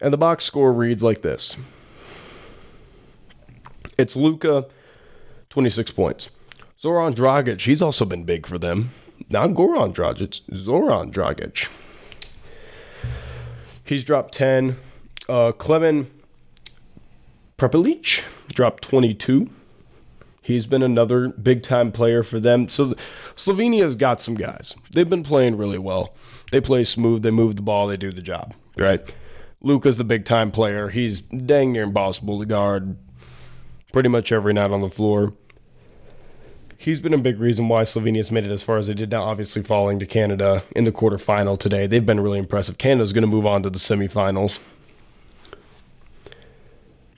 And 0.01 0.13
the 0.13 0.17
box 0.19 0.45
score 0.45 0.73
reads 0.73 1.05
like 1.05 1.23
this. 1.23 1.57
It's 3.97 4.17
Luka, 4.17 4.67
26 5.51 5.93
points. 5.93 6.31
Zoran 6.81 7.15
Dragic, 7.15 7.61
he's 7.61 7.83
also 7.83 8.05
been 8.05 8.25
big 8.25 8.47
for 8.47 8.59
them. 8.59 8.91
Not 9.29 9.51
Goran 9.51 9.95
Dragic, 9.95 10.41
Zoran 10.57 11.11
Dragic. 11.13 11.69
He's 13.85 14.05
dropped 14.05 14.35
10. 14.35 14.77
Uh, 15.29 15.53
Klemen 15.53 16.07
Prepelic 17.59 18.23
dropped 18.55 18.85
22. 18.85 19.51
He's 20.41 20.67
been 20.67 20.83
another 20.83 21.29
big 21.29 21.63
time 21.63 21.93
player 21.93 22.23
for 22.23 22.41
them. 22.41 22.69
So 22.69 22.95
Slovenia's 23.35 23.97
got 23.97 24.23
some 24.23 24.37
guys. 24.37 24.75
They've 24.93 25.09
been 25.09 25.25
playing 25.25 25.59
really 25.59 25.79
well. 25.79 26.15
They 26.53 26.61
play 26.61 26.85
smooth, 26.85 27.23
they 27.23 27.31
move 27.31 27.57
the 27.57 27.63
ball, 27.63 27.89
they 27.89 27.97
do 27.97 28.13
the 28.13 28.23
job, 28.23 28.55
right? 28.79 29.15
Luka's 29.61 29.99
the 29.99 30.05
big 30.05 30.25
time 30.25 30.51
player. 30.53 30.89
He's 30.89 31.21
dang 31.21 31.73
near 31.73 31.83
impossible 31.83 32.39
to 32.39 32.47
guard 32.47 32.97
pretty 33.93 34.09
much 34.09 34.31
every 34.31 34.53
night 34.53 34.71
on 34.71 34.81
the 34.81 34.89
floor. 34.89 35.35
He's 36.77 37.01
been 37.01 37.13
a 37.13 37.19
big 37.19 37.41
reason 37.41 37.69
why 37.69 37.83
Slovenia's 37.83 38.31
made 38.31 38.45
it 38.45 38.53
as 38.53 38.63
far 38.63 38.77
as 38.77 38.87
they 38.87 38.95
did 38.95 39.11
now, 39.11 39.25
obviously 39.25 39.63
falling 39.63 39.99
to 39.99 40.07
Canada 40.07 40.63
in 40.77 40.85
the 40.85 40.93
quarterfinal 40.93 41.59
today. 41.59 41.89
They've 41.89 42.07
been 42.07 42.21
really 42.21 42.39
impressive. 42.39 42.79
Canada's 42.79 43.13
going 43.13 43.23
to 43.23 43.29
move 43.29 43.47
on 43.47 43.65
to 43.65 43.71
the 43.71 43.81
semifinals. 43.81 44.61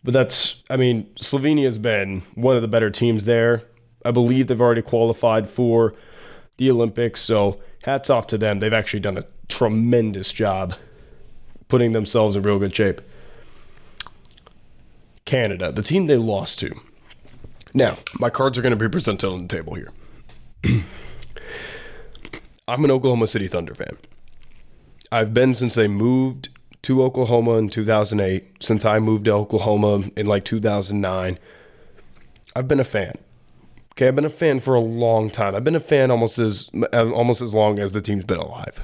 But 0.02 0.14
that's, 0.14 0.62
I 0.70 0.76
mean, 0.76 1.10
Slovenia's 1.16 1.78
been 1.78 2.22
one 2.34 2.56
of 2.56 2.62
the 2.62 2.68
better 2.68 2.90
teams 2.90 3.24
there. 3.24 3.64
I 4.04 4.10
believe 4.10 4.46
they've 4.46 4.60
already 4.60 4.82
qualified 4.82 5.48
for 5.50 5.94
the 6.56 6.70
Olympics. 6.70 7.20
So 7.20 7.60
hats 7.82 8.08
off 8.08 8.26
to 8.28 8.38
them. 8.38 8.60
They've 8.60 8.72
actually 8.72 9.00
done 9.00 9.18
a 9.18 9.24
tremendous 9.48 10.32
job 10.32 10.74
putting 11.68 11.92
themselves 11.92 12.36
in 12.36 12.42
real 12.42 12.58
good 12.58 12.74
shape. 12.74 13.00
Canada, 15.24 15.70
the 15.70 15.82
team 15.82 16.06
they 16.06 16.16
lost 16.16 16.58
to. 16.60 16.74
Now, 17.72 17.98
my 18.18 18.30
cards 18.30 18.58
are 18.58 18.62
going 18.62 18.76
to 18.76 18.76
be 18.76 18.88
presented 18.88 19.28
on 19.28 19.42
the 19.42 19.48
table 19.48 19.74
here. 19.74 19.92
I'm 22.66 22.84
an 22.84 22.90
Oklahoma 22.90 23.26
City 23.26 23.46
Thunder 23.48 23.74
fan. 23.74 23.96
I've 25.12 25.34
been 25.34 25.54
since 25.54 25.74
they 25.74 25.88
moved 25.88 26.48
to 26.82 27.02
Oklahoma 27.02 27.56
in 27.58 27.68
2008, 27.68 28.62
since 28.62 28.84
I 28.84 28.98
moved 28.98 29.26
to 29.26 29.32
Oklahoma 29.32 30.10
in 30.16 30.26
like 30.26 30.44
2009. 30.44 31.38
I've 32.56 32.68
been 32.68 32.80
a 32.80 32.84
fan. 32.84 33.14
Okay, 33.92 34.08
I've 34.08 34.16
been 34.16 34.24
a 34.24 34.30
fan 34.30 34.60
for 34.60 34.74
a 34.74 34.80
long 34.80 35.30
time. 35.30 35.54
I've 35.54 35.64
been 35.64 35.76
a 35.76 35.80
fan 35.80 36.10
almost 36.10 36.38
as 36.38 36.70
uh, 36.92 37.10
almost 37.10 37.42
as 37.42 37.52
long 37.52 37.78
as 37.78 37.92
the 37.92 38.00
team's 38.00 38.24
been 38.24 38.38
alive. 38.38 38.82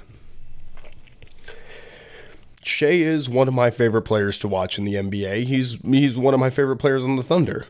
Shai 2.62 2.86
is 2.86 3.28
one 3.28 3.46
of 3.46 3.54
my 3.54 3.70
favorite 3.70 4.02
players 4.02 4.38
to 4.38 4.48
watch 4.48 4.76
in 4.76 4.84
the 4.84 4.94
NBA. 4.94 5.44
He's 5.44 5.78
he's 5.84 6.18
one 6.18 6.34
of 6.34 6.40
my 6.40 6.50
favorite 6.50 6.76
players 6.76 7.04
on 7.04 7.16
the 7.16 7.22
Thunder. 7.22 7.66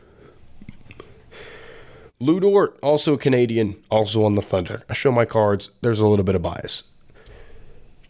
Lu 2.19 2.39
Dort, 2.39 2.79
also 2.81 3.15
Canadian, 3.15 3.77
also 3.91 4.23
on 4.23 4.33
the 4.33 4.41
Thunder. 4.41 4.81
I 4.89 4.93
show 4.93 5.11
my 5.11 5.25
cards. 5.25 5.69
There's 5.81 5.99
a 5.99 6.07
little 6.07 6.25
bit 6.25 6.33
of 6.33 6.41
bias. 6.41 6.83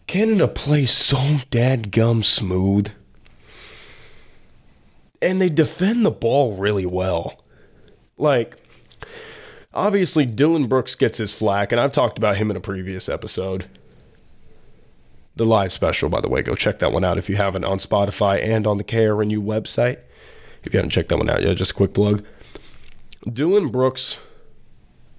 Canada 0.08 0.48
plays 0.48 0.92
so 0.92 1.18
dadgum 1.52 2.24
smooth. 2.24 2.92
And 5.22 5.42
they 5.42 5.50
defend 5.50 6.06
the 6.06 6.12
ball 6.12 6.56
really 6.56 6.86
well. 6.86 7.44
Like, 8.18 8.56
obviously, 9.74 10.26
Dillon 10.26 10.68
Brooks 10.68 10.96
gets 10.96 11.18
his 11.18 11.34
flack, 11.34 11.72
and 11.72 11.82
I've 11.82 11.92
talked 11.92 12.18
about 12.18 12.38
him 12.38 12.50
in 12.50 12.58
a 12.58 12.62
previous 12.62 13.10
episode 13.10 13.68
the 15.38 15.46
live 15.46 15.72
special, 15.72 16.10
by 16.10 16.20
the 16.20 16.28
way. 16.28 16.42
Go 16.42 16.56
check 16.56 16.80
that 16.80 16.92
one 16.92 17.04
out 17.04 17.18
if 17.18 17.30
you 17.30 17.36
haven't 17.36 17.64
on 17.64 17.80
Spotify 17.80 18.44
and 18.44 18.68
on 18.68 18.78
the 18.78 18.84
KRNU 18.84 19.38
website. 19.38 20.00
If 20.64 20.74
you 20.74 20.78
haven't 20.80 20.90
checked 20.90 21.10
that 21.10 21.18
one 21.18 21.30
out 21.30 21.44
yet, 21.44 21.56
just 21.56 21.72
a 21.72 21.76
quick 21.76 21.94
plug. 21.94 22.26
Dillon 23.32 23.70
Brooks, 23.70 24.18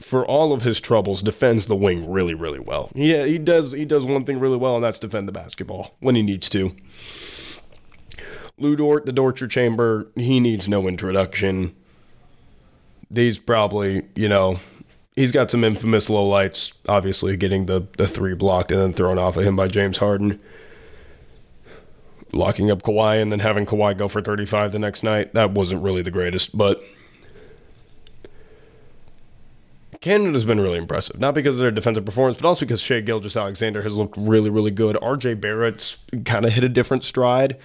for 0.09 0.25
all 0.25 0.55
of 0.55 0.63
his 0.63 0.81
troubles, 0.81 1.21
defends 1.21 1.67
the 1.67 1.77
wing 1.77 2.11
really, 2.11 2.33
really 2.33 2.59
well. 2.59 2.91
Yeah, 2.95 3.27
he 3.27 3.37
does. 3.37 3.73
He 3.73 3.85
does 3.85 4.07
one 4.07 4.25
thing 4.25 4.41
really 4.41 4.57
well, 4.57 4.75
and 4.75 4.83
that's 4.83 4.99
defend 4.99 5.29
the 5.29 5.33
basketball 5.33 5.97
when 6.01 6.15
he 6.15 6.23
needs 6.23 6.49
to. 6.49 6.75
Lu 8.57 8.75
Dort, 8.75 9.05
the 9.05 9.13
torture 9.13 9.47
chamber, 9.47 10.07
he 10.17 10.41
needs 10.41 10.67
no 10.67 10.89
introduction. 10.89 11.77
These 13.11 13.39
probably, 13.39 14.07
you 14.15 14.31
know, 14.31 14.59
he's 15.15 15.31
got 15.31 15.51
some 15.51 15.63
infamous 15.63 16.09
low 16.09 16.27
lights, 16.27 16.73
obviously 16.89 17.37
getting 17.37 17.67
the, 17.67 17.87
the 17.99 18.09
three 18.09 18.35
blocked 18.35 18.73
and 18.73 18.81
then 18.81 18.95
thrown 18.95 19.19
off 19.19 19.37
of 19.37 19.45
him 19.45 19.57
by 19.57 19.69
James 19.69 19.99
Harden. 19.99 20.41
Locking 22.33 22.71
up 22.71 22.83
Kawhi 22.83 23.21
and 23.21 23.31
then 23.31 23.41
having 23.41 23.67
Kawhi 23.67 23.97
go 23.97 24.09
for 24.09 24.23
35 24.23 24.73
the 24.73 24.79
next 24.79 25.03
night. 25.03 25.35
That 25.35 25.51
wasn't 25.51 25.83
really 25.83 26.03
the 26.03 26.11
greatest, 26.11 26.57
but 26.57 26.83
Canada's 30.01 30.45
been 30.45 30.61
really 30.61 30.79
impressive. 30.79 31.19
Not 31.19 31.35
because 31.35 31.57
of 31.57 31.61
their 31.61 31.71
defensive 31.71 32.05
performance, 32.05 32.39
but 32.41 32.47
also 32.47 32.61
because 32.61 32.81
Shai 32.81 33.01
Gilgeous-Alexander 33.01 33.83
has 33.83 33.97
looked 33.97 34.17
really, 34.17 34.49
really 34.49 34.71
good. 34.71 34.97
RJ 34.97 35.41
Barrett's 35.41 35.97
kind 36.25 36.45
of 36.45 36.53
hit 36.53 36.63
a 36.63 36.69
different 36.69 37.05
stride. 37.05 37.57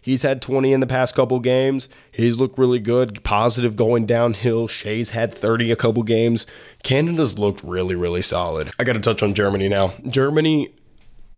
He's 0.00 0.22
had 0.22 0.40
20 0.40 0.72
in 0.72 0.80
the 0.80 0.86
past 0.86 1.14
couple 1.14 1.40
games. 1.40 1.88
He's 2.10 2.38
looked 2.38 2.58
really 2.58 2.78
good, 2.78 3.22
positive 3.24 3.76
going 3.76 4.06
downhill. 4.06 4.68
Shai's 4.68 5.10
had 5.10 5.34
30 5.34 5.72
a 5.72 5.76
couple 5.76 6.02
games. 6.04 6.46
Canada's 6.82 7.38
looked 7.38 7.62
really, 7.64 7.96
really 7.96 8.22
solid. 8.22 8.70
I 8.78 8.84
got 8.84 8.94
to 8.94 9.00
touch 9.00 9.22
on 9.22 9.34
Germany 9.34 9.68
now. 9.68 9.92
Germany 10.08 10.72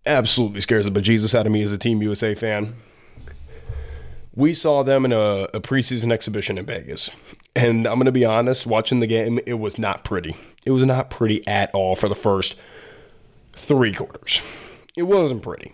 absolutely 0.04 0.60
scares 0.60 0.84
the 0.84 0.92
bejesus 0.92 1.34
out 1.34 1.46
of 1.46 1.52
me 1.52 1.62
as 1.62 1.72
a 1.72 1.78
Team 1.78 2.02
USA 2.02 2.34
fan. 2.34 2.74
We 4.34 4.54
saw 4.54 4.82
them 4.82 5.04
in 5.04 5.12
a, 5.12 5.44
a 5.52 5.60
preseason 5.60 6.10
exhibition 6.10 6.56
in 6.56 6.64
Vegas. 6.64 7.10
And 7.54 7.86
I'm 7.86 7.96
going 7.96 8.06
to 8.06 8.12
be 8.12 8.24
honest, 8.24 8.66
watching 8.66 9.00
the 9.00 9.06
game, 9.06 9.38
it 9.46 9.54
was 9.54 9.78
not 9.78 10.04
pretty. 10.04 10.34
It 10.64 10.70
was 10.70 10.86
not 10.86 11.10
pretty 11.10 11.46
at 11.46 11.70
all 11.74 11.96
for 11.96 12.08
the 12.08 12.14
first 12.14 12.56
three 13.52 13.92
quarters. 13.92 14.40
It 14.96 15.02
wasn't 15.02 15.42
pretty. 15.42 15.72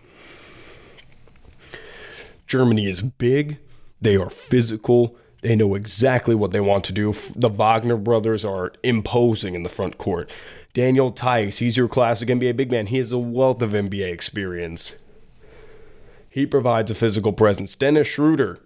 Germany 2.47 2.89
is 2.89 3.03
big, 3.03 3.59
they 4.01 4.17
are 4.17 4.31
physical, 4.31 5.17
They 5.43 5.55
know 5.55 5.75
exactly 5.75 6.35
what 6.35 6.51
they 6.51 6.61
want 6.61 6.85
to 6.85 6.93
do. 6.93 7.15
The 7.37 7.49
Wagner 7.49 7.97
brothers 7.97 8.45
are 8.45 8.73
imposing 8.83 9.55
in 9.55 9.63
the 9.63 9.69
front 9.69 9.99
court. 9.99 10.31
Daniel 10.75 11.11
Theis, 11.11 11.59
he's 11.59 11.77
your 11.77 11.89
classic 11.89 12.29
NBA 12.29 12.57
big 12.57 12.71
man. 12.71 12.87
He 12.87 12.99
has 12.99 13.13
a 13.13 13.19
wealth 13.19 13.63
of 13.63 13.71
NBA 13.71 14.13
experience. 14.13 14.93
He 16.39 16.47
provides 16.47 16.89
a 16.89 16.95
physical 16.95 17.33
presence. 17.33 17.75
Dennis 17.75 18.07
Schroeder, 18.07 18.61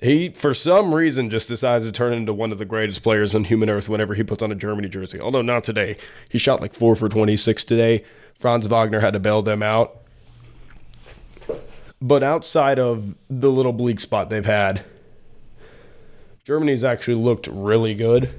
he, 0.00 0.30
for 0.30 0.54
some 0.54 0.92
reason, 0.92 1.30
just 1.30 1.46
decides 1.46 1.84
to 1.84 1.92
turn 1.92 2.12
into 2.12 2.32
one 2.32 2.50
of 2.50 2.58
the 2.58 2.64
greatest 2.64 3.04
players 3.04 3.32
on 3.32 3.44
human 3.44 3.70
earth 3.70 3.88
whenever 3.88 4.14
he 4.14 4.24
puts 4.24 4.42
on 4.42 4.50
a 4.50 4.56
Germany 4.56 4.88
jersey. 4.88 5.20
Although 5.20 5.42
not 5.42 5.62
today. 5.62 5.98
He 6.30 6.38
shot 6.38 6.60
like 6.60 6.74
4 6.74 6.96
for 6.96 7.08
26 7.08 7.62
today. 7.62 8.02
Franz 8.34 8.66
Wagner 8.66 8.98
had 8.98 9.12
to 9.12 9.20
bail 9.20 9.40
them 9.40 9.62
out. 9.62 9.98
But 12.02 12.24
outside 12.24 12.80
of 12.80 13.14
the 13.30 13.52
little 13.52 13.72
bleak 13.72 14.00
spot 14.00 14.28
they've 14.28 14.44
had, 14.44 14.84
Germany's 16.42 16.82
actually 16.82 17.22
looked 17.22 17.46
really 17.46 17.94
good. 17.94 18.34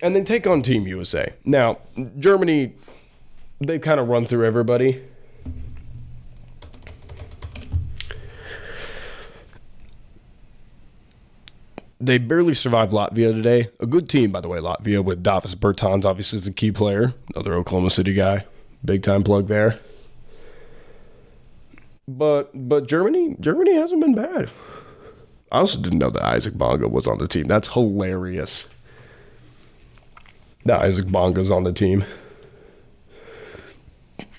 And 0.00 0.16
then 0.16 0.24
take 0.24 0.46
on 0.46 0.62
Team 0.62 0.86
USA. 0.86 1.34
Now, 1.44 1.80
Germany, 2.18 2.72
they've 3.60 3.82
kind 3.82 4.00
of 4.00 4.08
run 4.08 4.24
through 4.24 4.46
everybody. 4.46 5.08
They 12.04 12.18
barely 12.18 12.52
survived 12.52 12.92
Latvia 12.92 13.32
today. 13.32 13.70
A 13.80 13.86
good 13.86 14.10
team, 14.10 14.30
by 14.30 14.42
the 14.42 14.48
way, 14.48 14.58
Latvia, 14.58 15.02
with 15.02 15.22
Davis 15.22 15.54
Bertans, 15.54 16.04
obviously, 16.04 16.38
is 16.38 16.46
a 16.46 16.52
key 16.52 16.70
player. 16.70 17.14
Another 17.34 17.54
Oklahoma 17.54 17.88
City 17.88 18.12
guy. 18.12 18.44
Big 18.84 19.02
time 19.02 19.22
plug 19.22 19.48
there. 19.48 19.78
But 22.06 22.50
but 22.52 22.86
Germany 22.86 23.36
Germany 23.40 23.74
hasn't 23.76 24.02
been 24.02 24.14
bad. 24.14 24.50
I 25.50 25.60
also 25.60 25.80
didn't 25.80 25.98
know 25.98 26.10
that 26.10 26.22
Isaac 26.22 26.54
Bonga 26.54 26.88
was 26.88 27.06
on 27.06 27.16
the 27.16 27.26
team. 27.26 27.46
That's 27.46 27.68
hilarious. 27.68 28.66
That 30.66 30.82
Isaac 30.82 31.06
Bonga's 31.06 31.50
on 31.50 31.64
the 31.64 31.72
team. 31.72 32.04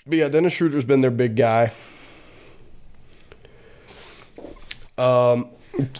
But 0.05 0.17
yeah, 0.17 0.27
Dennis 0.27 0.53
Schroeder's 0.53 0.85
been 0.85 1.01
their 1.01 1.09
big 1.09 1.35
guy. 1.35 1.71
Um, 4.99 5.49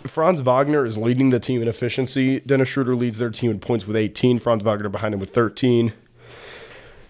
Franz 0.08 0.42
Wagner 0.42 0.86
is 0.86 0.98
leading 0.98 1.30
the 1.30 1.40
team 1.40 1.62
in 1.62 1.68
efficiency. 1.68 2.40
Dennis 2.40 2.70
Schroeder 2.70 2.96
leads 2.96 3.18
their 3.18 3.30
team 3.30 3.52
in 3.52 3.60
points 3.60 3.86
with 3.86 3.96
18. 3.96 4.40
Franz 4.40 4.64
Wagner 4.64 4.90
behind 4.90 5.14
him 5.14 5.20
with 5.20 5.34
13. 5.34 5.94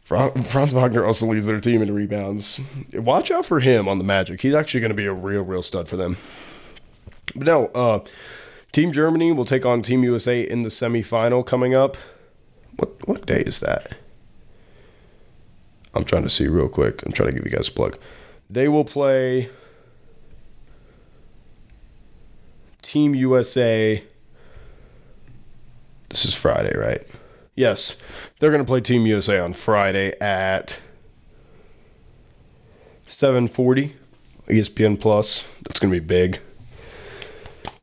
Franz 0.04 0.74
Wagner 0.74 1.04
also 1.04 1.26
leads 1.26 1.48
their 1.48 1.60
team 1.60 1.82
in 1.82 1.94
rebounds. 1.94 2.60
Watch 2.94 3.32
out 3.32 3.46
for 3.46 3.60
him 3.60 3.88
on 3.88 3.98
the 3.98 4.04
Magic. 4.04 4.42
He's 4.42 4.54
actually 4.54 4.82
going 4.82 4.92
to 4.92 4.96
be 4.96 5.06
a 5.06 5.14
real, 5.14 5.42
real 5.42 5.64
stud 5.64 5.88
for 5.88 5.98
them. 5.98 6.18
But 7.34 7.48
no, 7.48 7.68
uh, 7.68 8.04
Team 8.72 8.92
Germany 8.92 9.32
will 9.32 9.46
take 9.46 9.66
on 9.66 9.82
Team 9.82 10.04
USA 10.04 10.42
in 10.42 10.62
the 10.62 10.70
semifinal 10.70 11.46
coming 11.46 11.76
up. 11.76 11.98
What 12.76 13.08
what 13.08 13.26
day 13.26 13.42
is 13.42 13.62
that? 13.62 13.96
I'm 15.96 16.04
trying 16.04 16.24
to 16.24 16.30
see 16.30 16.48
real 16.48 16.70
quick. 16.70 17.02
I'm 17.04 17.12
trying 17.12 17.30
to 17.30 17.36
give 17.36 17.46
you 17.46 17.56
guys 17.56 17.70
a 17.70 17.72
plug. 17.72 17.98
They 18.50 18.68
will 18.68 18.84
play 18.84 19.50
Team 22.96 23.14
USA. 23.14 24.02
This 26.08 26.24
is 26.24 26.34
Friday, 26.34 26.78
right? 26.78 27.06
Yes, 27.54 27.98
they're 28.40 28.52
going 28.52 28.64
to 28.64 28.66
play 28.66 28.80
Team 28.80 29.06
USA 29.06 29.38
on 29.38 29.52
Friday 29.52 30.18
at 30.22 30.80
7:40 33.06 33.92
ESPN 34.48 34.98
Plus. 34.98 35.44
That's 35.64 35.78
going 35.78 35.94
to 35.94 36.00
be 36.00 36.06
big. 36.06 36.40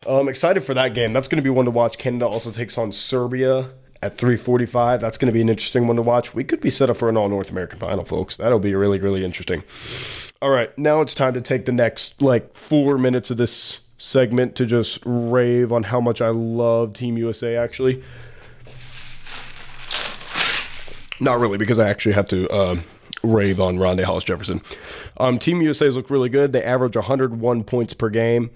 I'm 0.07 0.31
excited 0.31 0.65
for 0.65 0.73
that 0.73 0.95
game. 0.95 1.13
That's 1.13 1.29
going 1.29 1.37
to 1.37 1.43
be 1.43 1.51
one 1.51 1.67
to 1.67 1.71
watch. 1.71 1.99
Canada 1.99 2.27
also 2.27 2.51
takes 2.51 2.79
on 2.79 2.91
Serbia 2.91 3.69
at 4.01 4.17
3:45. 4.17 5.03
That's 5.03 5.19
going 5.19 5.27
to 5.27 5.33
be 5.35 5.43
an 5.43 5.51
interesting 5.51 5.87
one 5.87 5.97
to 5.97 6.03
watch. 6.03 6.35
We 6.35 6.43
could 6.43 6.63
be 6.63 6.71
set 6.71 6.89
up 6.89 6.97
for 6.97 7.11
an 7.11 7.19
all 7.19 7.29
North 7.29 7.51
American 7.51 7.79
final, 7.79 8.07
folks. 8.07 8.39
That'll 8.39 8.59
be 8.59 8.75
really 8.75 8.99
really 8.99 9.27
interesting. 9.27 9.63
All 10.41 10.49
right, 10.49 10.77
now 10.79 11.03
it's 11.03 11.15
time 11.15 11.35
to 11.35 11.43
take 11.43 11.67
the 11.67 11.73
next 11.73 12.23
like 12.23 12.57
4 12.57 12.97
minutes 12.97 13.31
of 13.31 13.37
this 13.37 13.81
segment 14.03 14.57
to 14.57 14.67
just 14.67 14.99
rave 15.05 15.73
on 15.73 15.85
how 15.85 16.01
much 16.01 16.21
I 16.21 16.31
love 16.31 16.93
Team 16.93 17.17
USA 17.17 17.57
actually. 17.57 18.03
Not 21.21 21.39
really, 21.39 21.57
because 21.57 21.79
I 21.79 21.89
actually 21.89 22.15
have 22.15 22.27
to 22.29 22.51
um, 22.53 22.83
rave 23.23 23.61
on 23.61 23.79
Rondae 23.79 24.03
Hollis 24.03 24.25
Jefferson. 24.25 24.61
Um, 25.19 25.39
Team 25.39 25.63
USA's 25.63 25.97
look 25.97 26.11
really 26.11 26.29
good. 26.29 26.53
They 26.53 26.65
average 26.65 26.97
101 26.97 27.63
points 27.63 27.95
per 27.95 28.11
game 28.11 28.51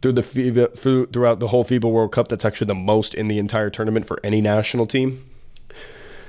through 0.00 0.12
the 0.12 0.22
FIBA, 0.22 1.12
throughout 1.12 1.40
the 1.40 1.48
whole 1.48 1.64
FIBA 1.64 1.90
World 1.90 2.12
Cup. 2.12 2.28
That's 2.28 2.44
actually 2.44 2.68
the 2.68 2.76
most 2.76 3.12
in 3.12 3.26
the 3.26 3.38
entire 3.38 3.70
tournament 3.70 4.06
for 4.06 4.20
any 4.22 4.40
national 4.40 4.86
team. 4.86 5.28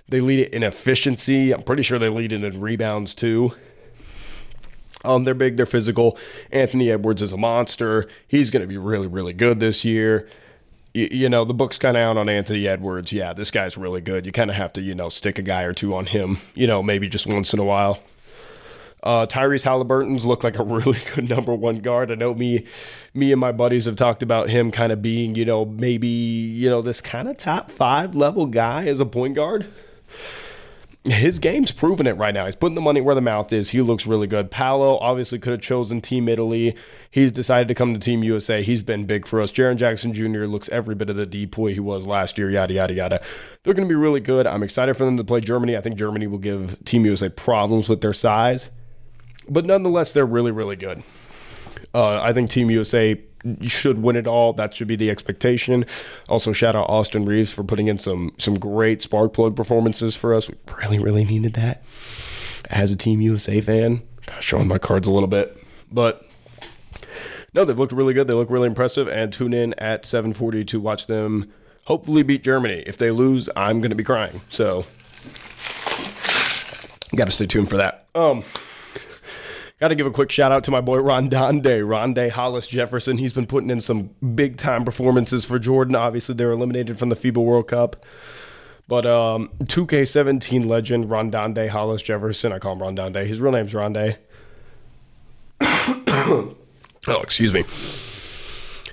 They 0.09 0.19
lead 0.19 0.39
it 0.39 0.51
in 0.51 0.63
efficiency. 0.63 1.53
I'm 1.53 1.62
pretty 1.62 1.83
sure 1.83 1.99
they 1.99 2.09
lead 2.09 2.33
it 2.33 2.43
in 2.43 2.59
rebounds 2.59 3.13
too. 3.13 3.53
Um, 5.03 5.23
they're 5.23 5.33
big, 5.33 5.57
they're 5.57 5.65
physical. 5.65 6.17
Anthony 6.51 6.89
Edwards 6.89 7.21
is 7.21 7.31
a 7.31 7.37
monster. 7.37 8.07
He's 8.27 8.49
going 8.49 8.61
to 8.61 8.67
be 8.67 8.77
really, 8.77 9.07
really 9.07 9.33
good 9.33 9.59
this 9.59 9.83
year 9.83 10.27
you, 10.93 11.27
know, 11.27 11.43
the 11.43 11.53
book's 11.53 11.79
kind 11.79 11.97
of 11.97 12.01
out 12.01 12.17
on 12.17 12.29
Anthony 12.29 12.67
Edwards. 12.67 13.11
Yeah, 13.11 13.33
this 13.33 13.49
guy's 13.49 13.77
really 13.77 14.01
good. 14.01 14.25
You 14.25 14.31
kind 14.31 14.49
of 14.49 14.55
have 14.55 14.73
to, 14.73 14.81
you 14.81 14.93
know, 14.93 15.09
stick 15.09 15.39
a 15.39 15.41
guy 15.41 15.63
or 15.63 15.73
two 15.73 15.95
on 15.95 16.05
him, 16.05 16.37
you 16.53 16.67
know, 16.67 16.83
maybe 16.83 17.09
just 17.09 17.25
once 17.25 17.53
in 17.53 17.59
a 17.59 17.63
while. 17.63 17.99
Uh, 19.01 19.25
Tyrese 19.25 19.65
Haliburton's 19.65 20.25
looked 20.25 20.43
like 20.43 20.57
a 20.59 20.63
really 20.63 20.99
good 21.15 21.27
number 21.29 21.53
one 21.53 21.77
guard. 21.77 22.11
I 22.11 22.15
know 22.15 22.33
me, 22.33 22.65
me 23.13 23.31
and 23.31 23.41
my 23.41 23.51
buddies 23.51 23.85
have 23.85 23.95
talked 23.95 24.21
about 24.21 24.49
him 24.49 24.71
kind 24.71 24.91
of 24.91 25.01
being, 25.01 25.35
you 25.35 25.45
know, 25.45 25.65
maybe 25.65 26.07
you 26.07 26.69
know 26.69 26.81
this 26.81 27.01
kind 27.01 27.27
of 27.27 27.37
top 27.37 27.71
five 27.71 28.15
level 28.15 28.45
guy 28.45 28.85
as 28.85 28.99
a 28.99 29.05
point 29.05 29.35
guard 29.35 29.65
his 31.05 31.39
game's 31.39 31.71
proving 31.71 32.07
it 32.07 32.15
right 32.17 32.33
now. 32.33 32.45
He's 32.45 32.55
putting 32.55 32.75
the 32.75 32.81
money 32.81 33.01
where 33.01 33.15
the 33.15 33.19
mouth 33.19 33.51
is. 33.51 33.71
He 33.71 33.81
looks 33.81 34.07
really 34.07 34.27
good. 34.27 34.49
Paolo 34.49 34.97
obviously 34.99 35.37
could 35.37 35.51
have 35.51 35.61
chosen 35.61 35.99
Team 35.99 36.29
Italy. 36.29 36.75
He's 37.11 37.31
decided 37.31 37.67
to 37.67 37.75
come 37.75 37.93
to 37.93 37.99
Team 37.99 38.23
USA. 38.23 38.63
He's 38.63 38.81
been 38.81 39.05
big 39.05 39.27
for 39.27 39.41
us. 39.41 39.51
Jaren 39.51 39.75
Jackson 39.75 40.13
Jr. 40.13 40.45
looks 40.45 40.69
every 40.69 40.95
bit 40.95 41.09
of 41.09 41.17
the 41.17 41.25
depoy 41.25 41.73
he 41.73 41.81
was 41.81 42.05
last 42.05 42.37
year, 42.37 42.49
yada, 42.49 42.73
yada, 42.73 42.93
yada. 42.93 43.23
They're 43.63 43.73
going 43.73 43.87
to 43.87 43.91
be 43.91 43.95
really 43.95 44.21
good. 44.21 44.47
I'm 44.47 44.63
excited 44.63 44.95
for 44.95 45.03
them 45.03 45.17
to 45.17 45.25
play 45.25 45.41
Germany. 45.41 45.75
I 45.75 45.81
think 45.81 45.97
Germany 45.97 46.27
will 46.27 46.37
give 46.37 46.81
Team 46.85 47.05
USA 47.05 47.27
problems 47.27 47.89
with 47.89 47.99
their 47.99 48.13
size. 48.13 48.69
But 49.49 49.65
nonetheless, 49.65 50.13
they're 50.13 50.25
really, 50.25 50.51
really 50.51 50.77
good. 50.77 51.03
Uh, 51.93 52.19
I 52.21 52.34
think 52.34 52.49
Team 52.49 52.71
USA 52.71 53.21
should 53.62 54.01
win 54.01 54.15
it 54.15 54.27
all. 54.27 54.53
That 54.53 54.73
should 54.73 54.88
be 54.88 54.95
the 54.95 55.10
expectation. 55.10 55.86
Also, 56.29 56.53
shout 56.53 56.75
out 56.75 56.89
Austin 56.89 57.25
Reaves 57.25 57.51
for 57.51 57.63
putting 57.63 57.88
in 57.88 57.97
some 57.97 58.34
some 58.38 58.58
great 58.58 59.01
spark 59.01 59.34
plug 59.34 59.56
performances 59.56 60.15
for 60.15 60.34
us. 60.34 60.49
We 60.49 60.56
really, 60.82 60.99
really 60.99 61.25
needed 61.25 61.53
that 61.53 61.84
as 62.69 62.91
a 62.91 62.95
Team 62.95 63.21
USA 63.21 63.62
fan. 63.62 64.01
Gosh, 64.25 64.45
showing 64.45 64.67
my 64.67 64.77
cards 64.77 65.08
a 65.08 65.12
little 65.12 65.27
bit, 65.27 65.58
but 65.91 66.25
no, 67.53 67.65
they've 67.65 67.77
looked 67.77 67.91
really 67.93 68.13
good. 68.13 68.27
They 68.27 68.34
look 68.34 68.49
really 68.49 68.67
impressive. 68.67 69.08
And 69.08 69.32
tune 69.32 69.53
in 69.53 69.73
at 69.75 70.03
7:40 70.03 70.65
to 70.67 70.79
watch 70.79 71.08
them 71.08 71.51
hopefully 71.86 72.23
beat 72.23 72.43
Germany. 72.43 72.84
If 72.88 72.97
they 72.97 73.12
lose, 73.12 73.49
I'm 73.56 73.82
going 73.82 73.91
to 73.91 73.95
be 73.95 74.03
crying. 74.03 74.41
So, 74.49 74.86
got 77.15 77.25
to 77.25 77.32
stay 77.32 77.45
tuned 77.45 77.69
for 77.69 77.77
that. 77.77 78.08
Um. 78.15 78.43
Got 79.83 79.89
to 79.89 79.95
give 79.95 80.07
a 80.07 80.11
quick 80.11 80.31
shout 80.31 80.53
out 80.53 80.63
to 80.63 80.71
my 80.71 80.79
boy 80.79 80.99
Rondande, 80.99 81.81
Rondé 81.83 82.29
Hollis 82.29 82.67
Jefferson. 82.67 83.17
He's 83.17 83.33
been 83.33 83.45
putting 83.45 83.69
in 83.69 83.81
some 83.81 84.11
big 84.33 84.55
time 84.55 84.85
performances 84.85 85.43
for 85.43 85.59
Jordan. 85.59 85.93
Obviously, 85.93 86.35
they're 86.35 86.53
eliminated 86.53 86.97
from 86.97 87.09
the 87.09 87.17
FIBA 87.17 87.43
World 87.43 87.67
Cup. 87.67 88.05
But 88.87 89.05
um, 89.05 89.49
2K17 89.59 90.69
legend 90.69 91.07
Rondande 91.07 91.67
Hollis 91.67 92.01
Jefferson. 92.01 92.53
I 92.53 92.59
call 92.59 92.71
him 92.71 92.79
Rondande. 92.79 93.27
His 93.27 93.41
real 93.41 93.51
name's 93.51 93.73
Rondé. 93.73 94.15
oh, 95.59 96.55
excuse 97.21 97.51
me. 97.51 97.65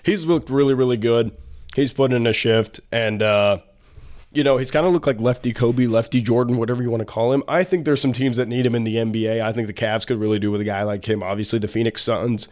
He's 0.02 0.24
looked 0.24 0.50
really, 0.50 0.74
really 0.74 0.96
good. 0.96 1.30
He's 1.76 1.92
put 1.92 2.12
in 2.12 2.26
a 2.26 2.32
shift, 2.32 2.80
and 2.90 3.22
uh, 3.22 3.58
you 4.32 4.44
know, 4.44 4.58
he's 4.58 4.70
kind 4.70 4.86
of 4.86 4.92
looked 4.92 5.06
like 5.06 5.20
lefty 5.20 5.52
Kobe, 5.52 5.86
lefty 5.86 6.20
Jordan, 6.20 6.56
whatever 6.56 6.82
you 6.82 6.90
want 6.90 7.00
to 7.00 7.06
call 7.06 7.32
him. 7.32 7.42
I 7.48 7.64
think 7.64 7.84
there's 7.84 8.00
some 8.00 8.12
teams 8.12 8.36
that 8.36 8.46
need 8.46 8.64
him 8.64 8.74
in 8.74 8.84
the 8.84 8.96
NBA. 8.96 9.40
I 9.40 9.52
think 9.52 9.66
the 9.66 9.72
Cavs 9.72 10.06
could 10.06 10.20
really 10.20 10.38
do 10.38 10.50
with 10.50 10.60
a 10.60 10.64
guy 10.64 10.82
like 10.84 11.08
him. 11.08 11.22
Obviously, 11.22 11.58
the 11.58 11.68
Phoenix 11.68 12.02
Suns 12.02 12.46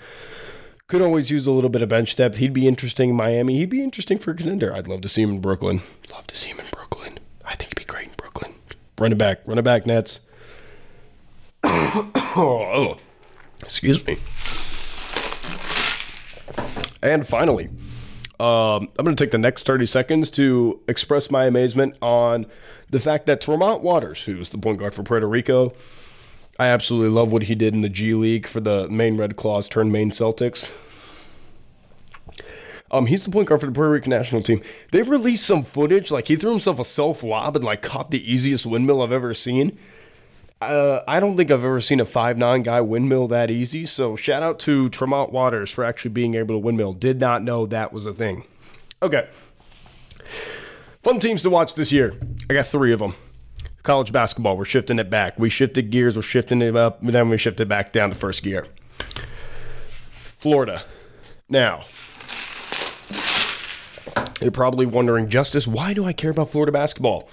could 0.88 1.02
always 1.02 1.30
use 1.30 1.46
a 1.46 1.52
little 1.52 1.70
bit 1.70 1.82
of 1.82 1.88
bench 1.88 2.16
depth. 2.16 2.38
He'd 2.38 2.52
be 2.52 2.66
interesting 2.66 3.10
in 3.10 3.16
Miami. 3.16 3.58
He'd 3.58 3.70
be 3.70 3.82
interesting 3.82 4.18
for 4.18 4.32
a 4.32 4.34
contender. 4.34 4.74
I'd 4.74 4.88
love 4.88 5.02
to 5.02 5.08
see 5.08 5.22
him 5.22 5.30
in 5.30 5.40
Brooklyn. 5.40 5.82
Love 6.10 6.26
to 6.26 6.34
see 6.34 6.48
him 6.48 6.58
in 6.58 6.66
Brooklyn. 6.72 7.18
I 7.44 7.54
think 7.54 7.70
he'd 7.78 7.84
be 7.84 7.84
great 7.84 8.08
in 8.08 8.14
Brooklyn. 8.16 8.54
Run 8.98 9.12
it 9.12 9.18
back. 9.18 9.40
Run 9.46 9.58
it 9.58 9.62
back, 9.62 9.86
Nets. 9.86 10.18
oh, 11.62 12.96
excuse 13.62 14.04
me. 14.04 14.18
And 17.02 17.24
finally, 17.26 17.68
um, 18.40 18.88
I'm 18.98 19.04
going 19.04 19.16
to 19.16 19.22
take 19.22 19.32
the 19.32 19.38
next 19.38 19.66
30 19.66 19.86
seconds 19.86 20.30
to 20.30 20.80
express 20.86 21.30
my 21.30 21.46
amazement 21.46 21.96
on 22.00 22.46
the 22.90 23.00
fact 23.00 23.26
that 23.26 23.40
Tremont 23.40 23.82
Waters, 23.82 24.22
who's 24.22 24.50
the 24.50 24.58
point 24.58 24.78
guard 24.78 24.94
for 24.94 25.02
Puerto 25.02 25.26
Rico, 25.26 25.72
I 26.58 26.68
absolutely 26.68 27.10
love 27.10 27.32
what 27.32 27.44
he 27.44 27.54
did 27.54 27.74
in 27.74 27.82
the 27.82 27.88
G 27.88 28.14
League 28.14 28.46
for 28.46 28.60
the 28.60 28.88
Maine 28.88 29.16
Red 29.16 29.36
Claws 29.36 29.68
turned 29.68 29.92
Maine 29.92 30.10
Celtics. 30.10 30.70
Um, 32.90 33.06
he's 33.06 33.24
the 33.24 33.30
point 33.30 33.48
guard 33.48 33.60
for 33.60 33.66
the 33.66 33.72
Puerto 33.72 33.90
Rican 33.90 34.10
national 34.10 34.42
team. 34.42 34.62
They 34.92 35.02
released 35.02 35.44
some 35.44 35.62
footage, 35.62 36.10
like 36.10 36.28
he 36.28 36.36
threw 36.36 36.50
himself 36.50 36.78
a 36.78 36.84
self 36.84 37.22
lob 37.22 37.56
and 37.56 37.64
like 37.64 37.82
caught 37.82 38.10
the 38.10 38.32
easiest 38.32 38.66
windmill 38.66 39.02
I've 39.02 39.12
ever 39.12 39.34
seen. 39.34 39.78
Uh, 40.60 41.02
I 41.06 41.20
don't 41.20 41.36
think 41.36 41.50
I've 41.50 41.64
ever 41.64 41.80
seen 41.80 42.00
a 42.00 42.04
five 42.04 42.36
nine 42.36 42.62
guy 42.62 42.80
windmill 42.80 43.28
that 43.28 43.50
easy. 43.50 43.86
So 43.86 44.16
shout 44.16 44.42
out 44.42 44.58
to 44.60 44.88
Tremont 44.88 45.32
Waters 45.32 45.70
for 45.70 45.84
actually 45.84 46.10
being 46.10 46.34
able 46.34 46.56
to 46.56 46.58
windmill. 46.58 46.94
Did 46.94 47.20
not 47.20 47.44
know 47.44 47.66
that 47.66 47.92
was 47.92 48.06
a 48.06 48.12
thing. 48.12 48.44
Okay. 49.00 49.28
Fun 51.02 51.20
teams 51.20 51.42
to 51.42 51.50
watch 51.50 51.74
this 51.74 51.92
year. 51.92 52.14
I 52.50 52.54
got 52.54 52.66
three 52.66 52.92
of 52.92 52.98
them. 52.98 53.14
College 53.84 54.10
basketball, 54.12 54.56
we're 54.56 54.64
shifting 54.64 54.98
it 54.98 55.08
back. 55.08 55.38
We 55.38 55.48
shifted 55.48 55.90
gears, 55.90 56.16
we're 56.16 56.22
shifting 56.22 56.60
it 56.60 56.76
up, 56.76 57.00
and 57.00 57.10
then 57.10 57.28
we 57.28 57.38
shifted 57.38 57.68
back 57.68 57.92
down 57.92 58.08
to 58.10 58.14
first 58.14 58.42
gear. 58.42 58.66
Florida. 60.36 60.82
Now, 61.48 61.84
you're 64.40 64.50
probably 64.50 64.84
wondering, 64.84 65.28
Justice, 65.28 65.66
why 65.66 65.94
do 65.94 66.04
I 66.04 66.12
care 66.12 66.32
about 66.32 66.50
Florida 66.50 66.72
basketball? 66.72 67.30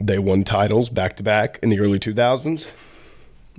They 0.00 0.18
won 0.18 0.44
titles 0.44 0.90
back 0.90 1.16
to 1.16 1.22
back 1.22 1.58
in 1.62 1.68
the 1.68 1.80
early 1.80 1.98
2000s. 1.98 2.68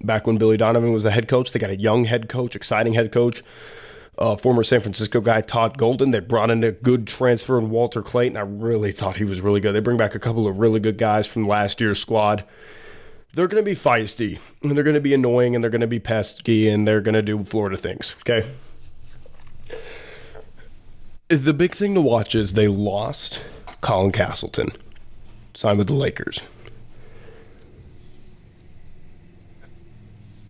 Back 0.04 0.28
when 0.28 0.38
Billy 0.38 0.58
Donovan 0.58 0.92
was 0.92 1.04
the 1.04 1.12
head 1.12 1.28
coach, 1.28 1.52
they 1.52 1.60
got 1.60 1.70
a 1.70 1.78
young 1.78 2.06
head 2.06 2.28
coach, 2.28 2.56
exciting 2.56 2.94
head 2.94 3.12
coach, 3.12 3.44
uh, 4.18 4.36
former 4.36 4.64
San 4.64 4.82
Francisco 4.82 5.22
guy 5.22 5.42
Todd 5.42 5.78
Golden. 5.78 6.12
They 6.12 6.20
brought 6.20 6.52
in 6.52 6.64
a 6.64 6.72
good 6.72 7.08
transfer 7.08 7.58
in 7.58 7.70
Walter 7.70 8.02
Clayton. 8.02 8.36
I 8.36 8.42
really 8.42 8.92
thought 8.92 9.18
he 9.18 9.24
was 9.24 9.42
really 9.42 9.62
good. 9.62 9.74
They 9.74 9.80
bring 9.80 9.98
back 9.98 10.14
a 10.14 10.20
couple 10.20 10.48
of 10.48 10.60
really 10.60 10.80
good 10.80 10.98
guys 10.98 11.28
from 11.28 11.48
last 11.48 11.80
year's 11.80 12.00
squad. 12.00 12.44
They're 13.34 13.48
going 13.48 13.64
to 13.64 13.70
be 13.70 13.76
feisty, 13.76 14.40
and 14.64 14.76
they're 14.76 14.84
going 14.84 14.96
to 14.96 15.02
be 15.02 15.14
annoying, 15.14 15.56
and 15.56 15.64
they're 15.64 15.72
going 15.72 15.82
to 15.82 15.88
be 15.88 16.00
pesky, 16.00 16.70
and 16.70 16.88
they're 16.88 17.02
going 17.02 17.16
to 17.16 17.22
do 17.22 17.44
Florida 17.44 17.76
things. 17.76 18.16
Okay. 18.22 18.50
The 21.28 21.54
big 21.54 21.74
thing 21.74 21.96
to 21.96 22.02
watch 22.02 22.36
is 22.36 22.54
they 22.54 22.68
lost 22.68 23.42
Colin 23.82 24.12
Castleton, 24.12 24.72
signed 25.56 25.78
with 25.78 25.88
the 25.88 25.94
Lakers. 25.94 26.42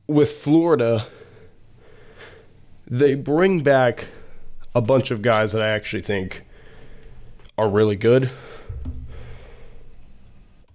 With 0.08 0.32
Florida, 0.32 1.08
they 2.88 3.16
bring 3.16 3.62
back 3.62 4.08
a 4.74 4.82
bunch 4.82 5.12
of 5.12 5.22
guys 5.22 5.54
that 5.54 5.64
I 5.64 5.70
actually 5.70 6.04
think 6.04 6.44
are 7.58 7.70
really 7.70 7.96
good. 7.96 8.30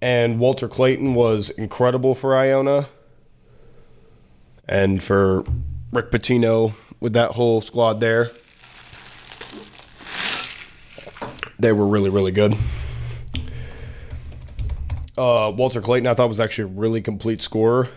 And 0.01 0.39
Walter 0.39 0.67
Clayton 0.67 1.13
was 1.13 1.49
incredible 1.51 2.15
for 2.15 2.35
Iona. 2.35 2.87
And 4.67 5.03
for 5.03 5.43
Rick 5.91 6.11
Pitino 6.11 6.73
with 6.99 7.13
that 7.13 7.31
whole 7.31 7.61
squad 7.61 7.99
there. 7.99 8.31
They 11.59 11.71
were 11.71 11.85
really, 11.85 12.09
really 12.09 12.31
good. 12.31 12.55
Uh, 15.21 15.51
Walter 15.51 15.81
Clayton, 15.81 16.07
I 16.07 16.15
thought 16.15 16.27
was 16.27 16.39
actually 16.39 16.63
a 16.63 16.79
really 16.79 16.99
complete 16.99 17.43
scorer. 17.43 17.89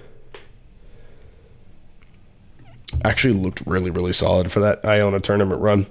Actually 3.03 3.33
looked 3.33 3.63
really, 3.65 3.91
really 3.91 4.13
solid 4.13 4.53
for 4.53 4.61
that 4.61 4.85
Iona 4.85 5.21
tournament 5.21 5.63
run. 5.63 5.87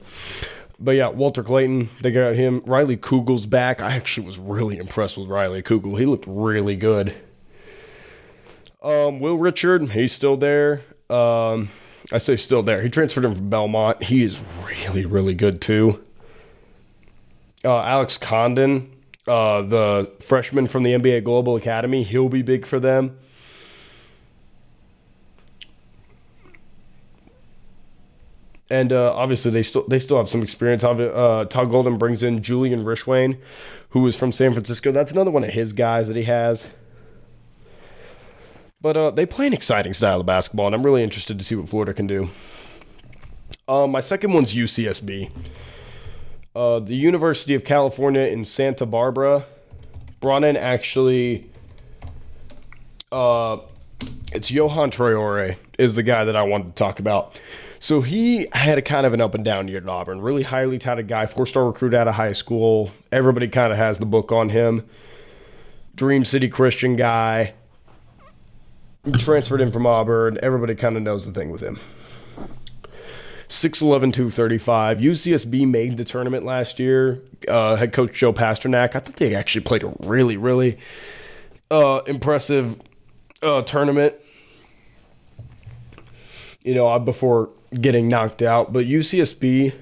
But 0.80 0.91
yeah, 0.91 1.08
Walter 1.08 1.41
Clayton, 1.41 1.89
they 2.02 2.12
got 2.12 2.36
him. 2.36 2.62
Riley 2.67 2.98
Kugel's 2.98 3.48
back. 3.48 3.82
I 3.82 3.96
actually 3.96 4.28
was 4.28 4.38
really 4.38 4.78
impressed 4.78 5.17
with 5.17 5.28
Riley 5.28 5.63
Kugel. 5.63 5.98
He 5.98 6.06
looked 6.06 6.26
really 6.28 6.76
good. 6.76 7.15
Um, 8.84 9.19
Will 9.19 9.38
Richard, 9.38 9.89
he's 9.89 10.12
still 10.12 10.38
there. 10.38 10.82
Um, 11.10 11.69
I 12.12 12.19
say 12.19 12.36
still 12.36 12.62
there. 12.62 12.84
He 12.84 12.89
transferred 12.89 13.26
him 13.26 13.34
from 13.34 13.50
Belmont. 13.50 14.04
He 14.04 14.22
is 14.22 14.39
really, 14.67 15.08
really 15.08 15.34
good 15.34 15.62
too 15.62 16.00
uh, 17.65 17.82
Alex 17.82 18.17
Condon, 18.17 18.91
uh, 19.27 19.62
the 19.62 20.12
freshman 20.19 20.67
from 20.67 20.83
the 20.83 20.91
NBA 20.91 21.23
Global 21.23 21.55
Academy, 21.55 22.03
he'll 22.03 22.29
be 22.29 22.41
big 22.41 22.65
for 22.65 22.79
them. 22.79 23.17
And 28.69 28.91
uh, 28.91 29.13
obviously, 29.13 29.51
they 29.51 29.62
still 29.62 29.86
they 29.88 29.99
still 29.99 30.17
have 30.17 30.27
some 30.27 30.41
experience. 30.41 30.83
Uh, 30.83 31.45
Todd 31.49 31.69
Golden 31.69 31.97
brings 31.97 32.23
in 32.23 32.41
Julian 32.41 32.83
Rishwain, 32.83 33.38
who 33.89 34.05
is 34.07 34.15
from 34.15 34.31
San 34.31 34.51
Francisco. 34.51 34.91
That's 34.91 35.12
another 35.12 35.29
one 35.29 35.43
of 35.43 35.51
his 35.51 35.73
guys 35.73 36.07
that 36.07 36.17
he 36.17 36.23
has. 36.23 36.65
But 38.81 38.97
uh, 38.97 39.12
they 39.12 39.25
play 39.25 39.47
an 39.47 39.53
exciting 39.53 39.93
style 39.93 40.19
of 40.21 40.25
basketball, 40.25 40.65
and 40.65 40.75
I'm 40.75 40.83
really 40.83 41.03
interested 41.03 41.38
to 41.38 41.45
see 41.45 41.55
what 41.55 41.69
Florida 41.69 41.93
can 41.93 42.07
do. 42.07 42.29
Uh, 43.67 43.88
my 43.88 43.99
second 43.99 44.33
one's 44.33 44.53
UCSB. 44.53 45.31
Uh, 46.55 46.79
the 46.79 46.95
University 46.95 47.55
of 47.55 47.63
California 47.63 48.21
in 48.21 48.45
Santa 48.45 48.85
Barbara 48.85 49.45
brought 50.19 50.43
in 50.43 50.55
actually. 50.55 51.49
Uh, 53.11 53.57
it's 54.31 54.51
Johan 54.51 54.91
Traore 54.91 55.55
is 55.77 55.95
the 55.95 56.03
guy 56.03 56.25
that 56.25 56.35
I 56.35 56.43
wanted 56.43 56.67
to 56.67 56.73
talk 56.73 56.99
about. 56.99 57.39
So 57.79 58.01
he 58.01 58.47
had 58.53 58.77
a 58.77 58.81
kind 58.81 59.05
of 59.05 59.13
an 59.13 59.21
up 59.21 59.35
and 59.35 59.43
down 59.43 59.67
year 59.67 59.79
at 59.79 59.89
Auburn. 59.89 60.21
Really 60.21 60.43
highly 60.43 60.79
touted 60.79 61.07
guy, 61.07 61.25
four 61.25 61.45
star 61.45 61.65
recruit 61.65 61.93
out 61.93 62.07
of 62.07 62.15
high 62.15 62.31
school. 62.31 62.91
Everybody 63.11 63.47
kind 63.47 63.71
of 63.71 63.77
has 63.77 63.97
the 63.97 64.05
book 64.05 64.31
on 64.31 64.49
him. 64.49 64.87
Dream 65.95 66.23
City 66.23 66.49
Christian 66.49 66.95
guy. 66.95 67.53
Transferred 69.17 69.59
in 69.59 69.71
from 69.71 69.85
Auburn. 69.85 70.39
Everybody 70.41 70.75
kind 70.75 70.95
of 70.95 71.03
knows 71.03 71.25
the 71.25 71.33
thing 71.33 71.51
with 71.51 71.61
him. 71.61 71.77
6'11, 73.53 74.11
235. 74.13 74.97
UCSB 74.97 75.69
made 75.69 75.95
the 75.95 76.03
tournament 76.03 76.43
last 76.43 76.79
year. 76.79 77.21
Uh, 77.47 77.75
head 77.75 77.93
coach 77.93 78.13
Joe 78.13 78.33
Pasternak. 78.33 78.95
I 78.95 78.99
thought 78.99 79.17
they 79.17 79.35
actually 79.35 79.61
played 79.61 79.83
a 79.83 79.93
really, 79.99 80.37
really 80.37 80.79
uh, 81.69 82.01
impressive 82.07 82.81
uh, 83.43 83.61
tournament. 83.61 84.15
You 86.63 86.73
know, 86.73 86.87
uh, 86.87 86.97
before 86.97 87.51
getting 87.79 88.07
knocked 88.07 88.41
out. 88.41 88.73
But 88.73 88.85
UCSB, 88.85 89.75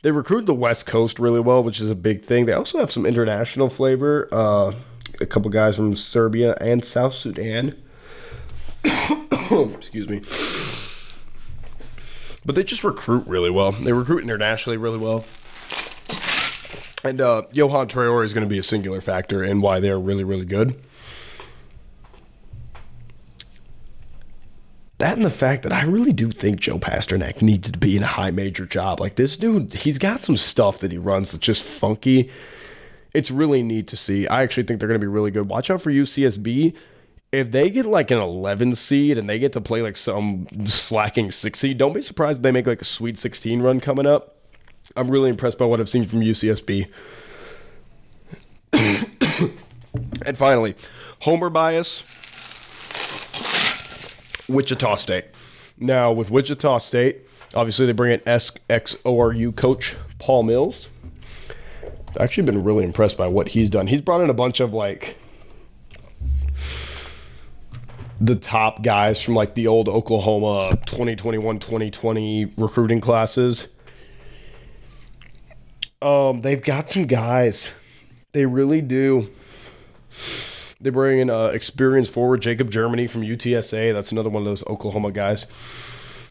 they 0.00 0.10
recruit 0.10 0.46
the 0.46 0.54
West 0.54 0.86
Coast 0.86 1.18
really 1.18 1.40
well, 1.40 1.62
which 1.62 1.78
is 1.78 1.90
a 1.90 1.94
big 1.94 2.24
thing. 2.24 2.46
They 2.46 2.54
also 2.54 2.78
have 2.78 2.90
some 2.90 3.04
international 3.04 3.68
flavor. 3.68 4.28
Uh, 4.32 4.72
a 5.20 5.26
couple 5.26 5.50
guys 5.50 5.76
from 5.76 5.94
Serbia 5.94 6.56
and 6.58 6.82
South 6.82 7.12
Sudan. 7.12 7.76
Excuse 9.50 10.08
me 10.08 10.22
but 12.46 12.54
they 12.54 12.62
just 12.62 12.84
recruit 12.84 13.26
really 13.26 13.50
well. 13.50 13.72
They 13.72 13.92
recruit 13.92 14.22
internationally 14.22 14.76
really 14.76 14.98
well. 14.98 15.24
And 17.04 17.20
uh, 17.20 17.42
Johan 17.52 17.88
Traore 17.88 18.24
is 18.24 18.32
going 18.32 18.44
to 18.44 18.48
be 18.48 18.58
a 18.58 18.62
singular 18.62 19.00
factor 19.00 19.44
in 19.44 19.60
why 19.60 19.80
they're 19.80 19.98
really, 19.98 20.24
really 20.24 20.44
good. 20.44 20.80
That 24.98 25.16
and 25.16 25.24
the 25.24 25.30
fact 25.30 25.62
that 25.64 25.74
I 25.74 25.82
really 25.82 26.12
do 26.12 26.30
think 26.30 26.60
Joe 26.60 26.78
Pasternak 26.78 27.42
needs 27.42 27.70
to 27.70 27.78
be 27.78 27.96
in 27.96 28.02
a 28.02 28.06
high 28.06 28.30
major 28.30 28.64
job. 28.64 28.98
Like 28.98 29.16
this 29.16 29.36
dude, 29.36 29.74
he's 29.74 29.98
got 29.98 30.22
some 30.22 30.38
stuff 30.38 30.78
that 30.78 30.90
he 30.90 30.96
runs 30.96 31.32
that's 31.32 31.44
just 31.44 31.62
funky. 31.62 32.30
It's 33.12 33.30
really 33.30 33.62
neat 33.62 33.88
to 33.88 33.96
see. 33.96 34.26
I 34.26 34.42
actually 34.42 34.62
think 34.62 34.80
they're 34.80 34.88
going 34.88 35.00
to 35.00 35.04
be 35.04 35.10
really 35.10 35.30
good. 35.30 35.48
Watch 35.48 35.70
out 35.70 35.82
for 35.82 35.90
UCSB 35.90 36.74
if 37.32 37.50
they 37.50 37.70
get 37.70 37.86
like 37.86 38.10
an 38.10 38.18
11 38.18 38.74
seed 38.76 39.18
and 39.18 39.28
they 39.28 39.38
get 39.38 39.52
to 39.54 39.60
play 39.60 39.82
like 39.82 39.96
some 39.96 40.46
slacking 40.64 41.30
six 41.30 41.60
seed, 41.60 41.78
don't 41.78 41.92
be 41.92 42.00
surprised 42.00 42.38
if 42.38 42.42
they 42.42 42.52
make 42.52 42.66
like 42.66 42.80
a 42.80 42.84
Sweet 42.84 43.18
16 43.18 43.60
run 43.60 43.80
coming 43.80 44.06
up. 44.06 44.36
I'm 44.96 45.10
really 45.10 45.30
impressed 45.30 45.58
by 45.58 45.64
what 45.64 45.80
I've 45.80 45.88
seen 45.88 46.06
from 46.06 46.20
UCSB. 46.20 46.88
and 50.24 50.38
finally, 50.38 50.76
Homer 51.22 51.50
bias, 51.50 52.04
Wichita 54.48 54.94
State. 54.94 55.24
Now, 55.78 56.12
with 56.12 56.30
Wichita 56.30 56.78
State, 56.78 57.26
obviously 57.54 57.86
they 57.86 57.92
bring 57.92 58.12
in 58.12 58.22
ex-ORU 58.26 59.56
coach 59.56 59.96
Paul 60.18 60.44
Mills. 60.44 60.88
I've 62.08 62.16
actually 62.18 62.44
been 62.44 62.64
really 62.64 62.84
impressed 62.84 63.18
by 63.18 63.26
what 63.26 63.48
he's 63.48 63.68
done. 63.68 63.88
He's 63.88 64.00
brought 64.00 64.22
in 64.22 64.30
a 64.30 64.34
bunch 64.34 64.60
of 64.60 64.72
like 64.72 65.18
the 68.20 68.34
top 68.36 68.82
guys 68.82 69.22
from 69.22 69.34
like 69.34 69.54
the 69.54 69.66
old 69.66 69.88
Oklahoma 69.88 70.76
2021 70.86 71.58
2020 71.58 72.52
recruiting 72.56 73.00
classes. 73.00 73.68
Um, 76.02 76.40
they've 76.40 76.62
got 76.62 76.90
some 76.90 77.06
guys. 77.06 77.70
They 78.32 78.46
really 78.46 78.80
do. 78.80 79.30
They 80.80 80.90
bring 80.90 81.20
in 81.20 81.30
uh, 81.30 81.46
experienced 81.46 82.12
forward 82.12 82.42
Jacob 82.42 82.70
Germany 82.70 83.06
from 83.06 83.22
UTSA. 83.22 83.94
That's 83.94 84.12
another 84.12 84.28
one 84.28 84.42
of 84.42 84.46
those 84.46 84.64
Oklahoma 84.66 85.10
guys. 85.10 85.46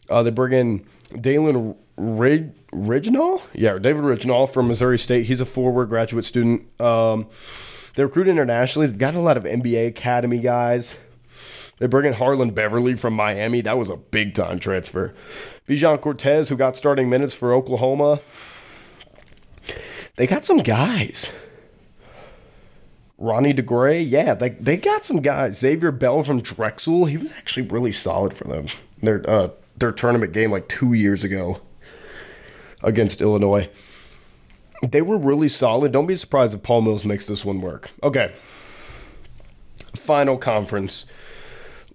Uh, 0.08 0.22
they 0.22 0.30
bring 0.30 0.52
in 0.52 1.20
Dalen 1.20 1.74
Rig- 1.96 2.52
Riginal? 2.70 3.42
Yeah, 3.54 3.78
David 3.78 4.04
Riginal 4.04 4.48
from 4.48 4.68
Missouri 4.68 4.98
State. 4.98 5.26
He's 5.26 5.40
a 5.40 5.46
forward 5.46 5.88
graduate 5.88 6.24
student. 6.24 6.80
Um, 6.80 7.26
they 7.96 8.04
recruit 8.04 8.28
internationally. 8.28 8.86
They've 8.86 8.98
got 8.98 9.14
a 9.14 9.20
lot 9.20 9.36
of 9.36 9.44
NBA 9.44 9.88
Academy 9.88 10.38
guys. 10.38 10.94
They 11.78 11.86
bring 11.86 12.06
in 12.06 12.14
Harlond 12.14 12.54
Beverly 12.54 12.94
from 12.94 13.14
Miami. 13.14 13.60
That 13.60 13.76
was 13.76 13.90
a 13.90 13.96
big 13.96 14.34
time 14.34 14.58
transfer. 14.58 15.14
Bijan 15.68 16.00
Cortes, 16.00 16.48
who 16.48 16.56
got 16.56 16.76
starting 16.76 17.10
minutes 17.10 17.34
for 17.34 17.52
Oklahoma. 17.52 18.20
They 20.16 20.26
got 20.26 20.46
some 20.46 20.58
guys. 20.58 21.28
Ronnie 23.18 23.54
DeGray, 23.54 24.08
yeah, 24.08 24.34
they, 24.34 24.50
they 24.50 24.76
got 24.76 25.04
some 25.04 25.20
guys. 25.20 25.58
Xavier 25.58 25.90
Bell 25.90 26.22
from 26.22 26.40
Drexel, 26.40 27.06
he 27.06 27.16
was 27.16 27.32
actually 27.32 27.66
really 27.66 27.92
solid 27.92 28.34
for 28.34 28.44
them. 28.44 28.66
Their 29.02 29.28
uh, 29.28 29.48
their 29.78 29.92
tournament 29.92 30.32
game 30.32 30.50
like 30.50 30.68
two 30.68 30.92
years 30.94 31.24
ago 31.24 31.60
against 32.82 33.20
Illinois. 33.20 33.68
They 34.82 35.02
were 35.02 35.18
really 35.18 35.48
solid. 35.48 35.92
Don't 35.92 36.06
be 36.06 36.16
surprised 36.16 36.54
if 36.54 36.62
Paul 36.62 36.82
Mills 36.82 37.04
makes 37.04 37.26
this 37.26 37.44
one 37.44 37.60
work. 37.60 37.90
Okay. 38.02 38.32
Final 39.94 40.36
conference 40.36 41.06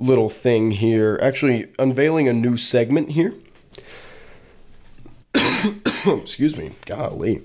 little 0.01 0.29
thing 0.29 0.71
here. 0.71 1.17
Actually, 1.21 1.71
unveiling 1.79 2.27
a 2.27 2.33
new 2.33 2.57
segment 2.57 3.11
here. 3.11 3.33
Excuse 6.05 6.57
me. 6.57 6.75
Golly. 6.85 7.41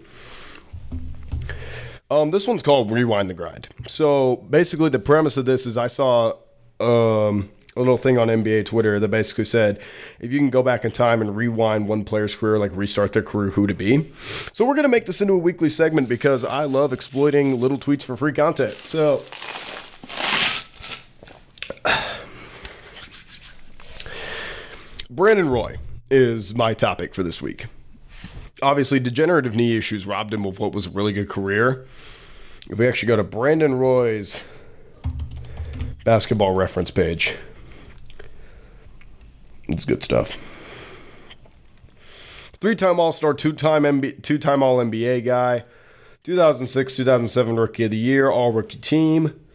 Um, 2.10 2.30
this 2.30 2.46
one's 2.46 2.62
called 2.62 2.90
Rewind 2.90 3.28
the 3.28 3.34
Grind. 3.34 3.68
So 3.86 4.36
basically, 4.48 4.90
the 4.90 4.98
premise 4.98 5.36
of 5.36 5.44
this 5.44 5.66
is 5.66 5.76
I 5.76 5.88
saw 5.88 6.34
um, 6.80 7.50
a 7.76 7.80
little 7.80 7.96
thing 7.96 8.16
on 8.16 8.28
NBA 8.28 8.66
Twitter 8.66 8.98
that 9.00 9.08
basically 9.08 9.44
said 9.44 9.80
if 10.20 10.32
you 10.32 10.38
can 10.38 10.48
go 10.48 10.62
back 10.62 10.84
in 10.84 10.92
time 10.92 11.20
and 11.20 11.36
rewind 11.36 11.88
one 11.88 12.04
player's 12.04 12.34
career, 12.34 12.58
like 12.58 12.70
restart 12.74 13.12
their 13.12 13.22
career, 13.22 13.50
who 13.50 13.66
to 13.66 13.74
be. 13.74 14.10
So 14.52 14.64
we're 14.64 14.76
gonna 14.76 14.88
make 14.88 15.06
this 15.06 15.20
into 15.20 15.34
a 15.34 15.38
weekly 15.38 15.68
segment 15.68 16.08
because 16.08 16.44
I 16.44 16.64
love 16.64 16.92
exploiting 16.92 17.60
little 17.60 17.78
tweets 17.78 18.02
for 18.02 18.16
free 18.16 18.32
content. 18.32 18.76
So. 18.84 19.22
Brandon 25.16 25.48
Roy 25.48 25.76
is 26.10 26.54
my 26.54 26.74
topic 26.74 27.14
for 27.14 27.22
this 27.22 27.40
week. 27.40 27.68
Obviously, 28.60 29.00
degenerative 29.00 29.56
knee 29.56 29.74
issues 29.74 30.04
robbed 30.06 30.34
him 30.34 30.44
of 30.44 30.58
what 30.58 30.72
was 30.72 30.86
a 30.88 30.90
really 30.90 31.14
good 31.14 31.30
career. 31.30 31.86
If 32.68 32.78
we 32.78 32.86
actually 32.86 33.06
go 33.06 33.16
to 33.16 33.24
Brandon 33.24 33.76
Roy's 33.76 34.38
basketball 36.04 36.54
reference 36.54 36.90
page, 36.90 37.34
it's 39.68 39.86
good 39.86 40.04
stuff. 40.04 40.36
Three-time 42.60 43.00
All-Star, 43.00 43.32
two-time 43.32 43.84
MB, 43.84 44.22
two-time 44.22 44.62
All-NBA 44.62 45.24
guy, 45.24 45.64
2006, 46.24 46.94
2007 46.94 47.56
Rookie 47.56 47.84
of 47.84 47.90
the 47.90 47.96
Year, 47.96 48.30
All-Rookie 48.30 48.80
Team. 48.80 49.45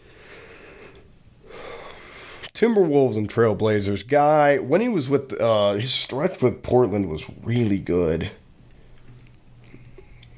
Timberwolves 2.53 3.15
and 3.15 3.29
Trailblazers 3.29 4.07
guy. 4.07 4.57
When 4.57 4.81
he 4.81 4.89
was 4.89 5.09
with 5.09 5.39
uh, 5.39 5.73
his 5.73 5.93
stretch 5.93 6.41
with 6.41 6.63
Portland 6.63 7.09
was 7.09 7.23
really 7.43 7.77
good. 7.77 8.31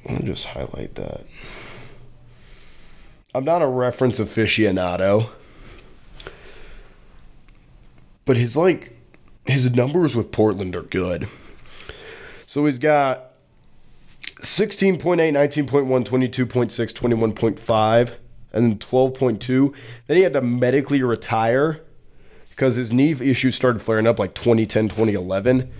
Let 0.04 0.20
me 0.20 0.26
just 0.26 0.46
highlight 0.46 0.94
that. 0.96 1.24
I'm 3.34 3.44
not 3.44 3.62
a 3.62 3.66
reference 3.66 4.20
aficionado, 4.20 5.30
but 8.24 8.36
his 8.36 8.56
like 8.56 8.96
his 9.44 9.74
numbers 9.74 10.14
with 10.14 10.30
Portland 10.30 10.76
are 10.76 10.82
good. 10.82 11.28
So 12.46 12.66
he's 12.66 12.78
got 12.78 13.32
16.8, 14.40 15.16
19.1, 15.66 16.04
22.6, 16.04 16.92
21.5, 16.92 18.14
and 18.52 18.72
then 18.72 18.78
12.2. 18.78 19.74
Then 20.06 20.16
he 20.16 20.22
had 20.22 20.34
to 20.34 20.40
medically 20.40 21.02
retire 21.02 21.80
because 22.54 22.76
his 22.76 22.92
knee 22.92 23.10
issues 23.10 23.56
started 23.56 23.82
flaring 23.82 24.06
up 24.06 24.20
like 24.20 24.32
2010, 24.34 24.88
2011. 24.88 25.70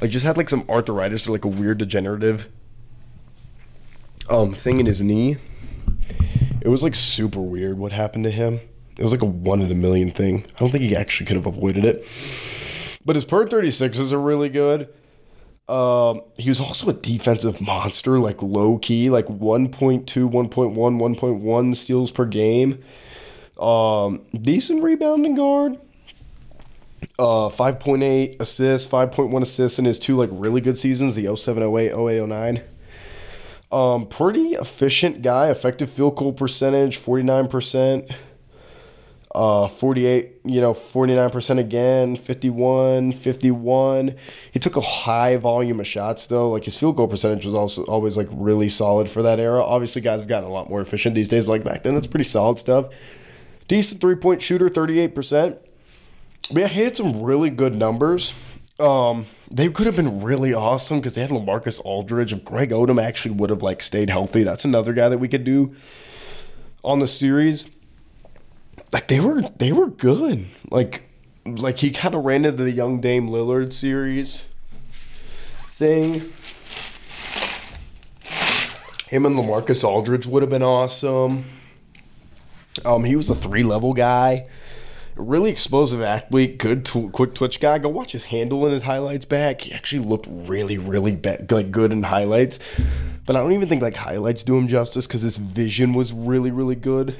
Like 0.00 0.10
just 0.10 0.24
had 0.24 0.36
like 0.36 0.50
some 0.50 0.64
arthritis 0.68 1.28
or 1.28 1.32
like 1.32 1.44
a 1.44 1.48
weird 1.48 1.78
degenerative 1.78 2.48
um 4.28 4.52
thing 4.52 4.80
in 4.80 4.86
his 4.86 5.00
knee. 5.00 5.36
It 6.60 6.68
was 6.68 6.82
like 6.82 6.94
super 6.94 7.40
weird 7.40 7.78
what 7.78 7.92
happened 7.92 8.24
to 8.24 8.30
him. 8.30 8.60
It 8.96 9.02
was 9.02 9.12
like 9.12 9.22
a 9.22 9.26
one 9.26 9.62
in 9.62 9.70
a 9.70 9.74
million 9.74 10.10
thing. 10.10 10.44
I 10.56 10.58
don't 10.58 10.70
think 10.70 10.82
he 10.82 10.96
actually 10.96 11.26
could 11.26 11.36
have 11.36 11.46
avoided 11.46 11.84
it. 11.84 12.06
But 13.04 13.16
his 13.16 13.24
per 13.24 13.46
36s 13.46 14.12
are 14.12 14.20
really 14.20 14.48
good. 14.48 14.88
Um, 15.68 16.20
he 16.38 16.48
was 16.48 16.60
also 16.60 16.88
a 16.88 16.92
defensive 16.92 17.60
monster, 17.60 18.18
like 18.18 18.42
low 18.42 18.78
key, 18.78 19.10
like 19.10 19.26
1.2, 19.26 20.04
1.1, 20.04 20.74
1.1 20.74 21.76
steals 21.76 22.10
per 22.10 22.24
game. 22.24 22.82
Um, 23.58 24.26
decent 24.42 24.82
rebounding 24.82 25.34
guard 25.34 25.78
uh, 27.18 27.48
5.8 27.48 28.40
assists, 28.40 28.90
5.1 28.90 29.42
assists 29.42 29.78
in 29.78 29.84
his 29.84 29.98
two 29.98 30.16
like 30.16 30.30
really 30.32 30.60
good 30.60 30.78
seasons, 30.78 31.14
the 31.14 31.34
07, 31.34 31.62
08, 31.62 31.92
08, 31.92 32.26
09. 32.26 32.62
Um, 33.72 34.06
pretty 34.06 34.54
efficient 34.54 35.22
guy, 35.22 35.50
effective 35.50 35.90
field 35.90 36.16
goal 36.16 36.32
percentage, 36.32 36.98
49%. 36.98 38.14
Uh, 39.34 39.66
48, 39.66 40.42
you 40.44 40.60
know, 40.60 40.72
49% 40.72 41.58
again, 41.58 42.14
51, 42.14 43.10
51. 43.10 44.14
He 44.52 44.60
took 44.60 44.76
a 44.76 44.80
high 44.80 45.36
volume 45.36 45.80
of 45.80 45.88
shots 45.88 46.26
though. 46.26 46.50
Like 46.50 46.64
his 46.64 46.76
field 46.76 46.96
goal 46.96 47.08
percentage 47.08 47.44
was 47.44 47.56
also 47.56 47.82
always 47.86 48.16
like 48.16 48.28
really 48.30 48.68
solid 48.68 49.10
for 49.10 49.22
that 49.22 49.40
era. 49.40 49.60
Obviously, 49.60 50.02
guys 50.02 50.20
have 50.20 50.28
gotten 50.28 50.48
a 50.48 50.52
lot 50.52 50.70
more 50.70 50.80
efficient 50.80 51.16
these 51.16 51.28
days, 51.28 51.46
but 51.46 51.50
like 51.50 51.64
back 51.64 51.82
then, 51.82 51.94
that's 51.94 52.06
pretty 52.06 52.22
solid 52.22 52.60
stuff. 52.60 52.86
Decent 53.66 54.00
three 54.00 54.14
point 54.14 54.40
shooter, 54.40 54.68
38%. 54.68 55.58
Yeah, 56.50 56.68
he 56.68 56.80
had 56.80 56.96
some 56.96 57.22
really 57.22 57.50
good 57.50 57.74
numbers. 57.74 58.34
Um, 58.78 59.26
they 59.50 59.68
could 59.68 59.86
have 59.86 59.96
been 59.96 60.20
really 60.20 60.52
awesome 60.52 60.98
because 60.98 61.14
they 61.14 61.22
had 61.22 61.30
Lamarcus 61.30 61.80
Aldridge. 61.84 62.32
If 62.32 62.44
Greg 62.44 62.70
Oden 62.70 63.02
actually 63.02 63.34
would 63.36 63.50
have 63.50 63.62
like 63.62 63.82
stayed 63.82 64.10
healthy, 64.10 64.42
that's 64.42 64.64
another 64.64 64.92
guy 64.92 65.08
that 65.08 65.18
we 65.18 65.28
could 65.28 65.44
do 65.44 65.74
on 66.82 66.98
the 66.98 67.06
series. 67.06 67.66
Like 68.92 69.08
they 69.08 69.20
were, 69.20 69.42
they 69.56 69.72
were 69.72 69.88
good. 69.88 70.46
Like, 70.70 71.08
like 71.46 71.78
he 71.78 71.90
kind 71.90 72.14
of 72.14 72.24
ran 72.24 72.44
into 72.44 72.64
the 72.64 72.70
young 72.72 73.00
Dame 73.00 73.28
Lillard 73.28 73.72
series 73.72 74.44
thing. 75.76 76.32
Him 79.08 79.26
and 79.26 79.36
Lamarcus 79.36 79.84
Aldridge 79.84 80.26
would 80.26 80.42
have 80.42 80.50
been 80.50 80.62
awesome. 80.62 81.44
Um, 82.84 83.04
he 83.04 83.14
was 83.14 83.30
a 83.30 83.34
three 83.34 83.62
level 83.62 83.92
guy 83.92 84.46
really 85.16 85.50
explosive 85.50 86.02
athlete, 86.02 86.58
good 86.58 86.84
tw- 86.84 87.12
quick 87.12 87.34
twitch 87.34 87.60
guy. 87.60 87.78
Go 87.78 87.88
watch 87.88 88.12
his 88.12 88.24
handle 88.24 88.64
and 88.64 88.72
his 88.72 88.82
highlights 88.82 89.24
back. 89.24 89.62
He 89.62 89.72
actually 89.72 90.04
looked 90.04 90.26
really, 90.28 90.78
really 90.78 91.14
be- 91.16 91.36
like 91.50 91.70
good 91.70 91.92
in 91.92 92.02
highlights. 92.02 92.58
But 93.26 93.36
I 93.36 93.40
don't 93.40 93.52
even 93.52 93.68
think 93.68 93.82
like 93.82 93.96
highlights 93.96 94.42
do 94.42 94.56
him 94.56 94.68
justice 94.68 95.06
because 95.06 95.22
his 95.22 95.36
vision 95.36 95.94
was 95.94 96.12
really, 96.12 96.50
really 96.50 96.74
good. 96.74 97.16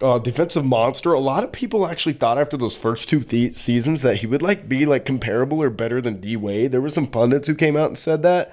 Uh, 0.00 0.18
defensive 0.18 0.64
monster. 0.64 1.12
A 1.12 1.20
lot 1.20 1.44
of 1.44 1.52
people 1.52 1.86
actually 1.86 2.14
thought 2.14 2.38
after 2.38 2.56
those 2.56 2.76
first 2.76 3.08
two 3.08 3.20
th- 3.22 3.56
seasons 3.56 4.02
that 4.02 4.16
he 4.16 4.26
would 4.26 4.42
like 4.42 4.68
be 4.68 4.86
like 4.86 5.04
comparable 5.04 5.62
or 5.62 5.70
better 5.70 6.00
than 6.00 6.20
D 6.20 6.36
Wade. 6.36 6.72
There 6.72 6.80
were 6.80 6.90
some 6.90 7.06
pundits 7.06 7.46
who 7.46 7.54
came 7.54 7.76
out 7.76 7.88
and 7.88 7.98
said 7.98 8.22
that. 8.22 8.52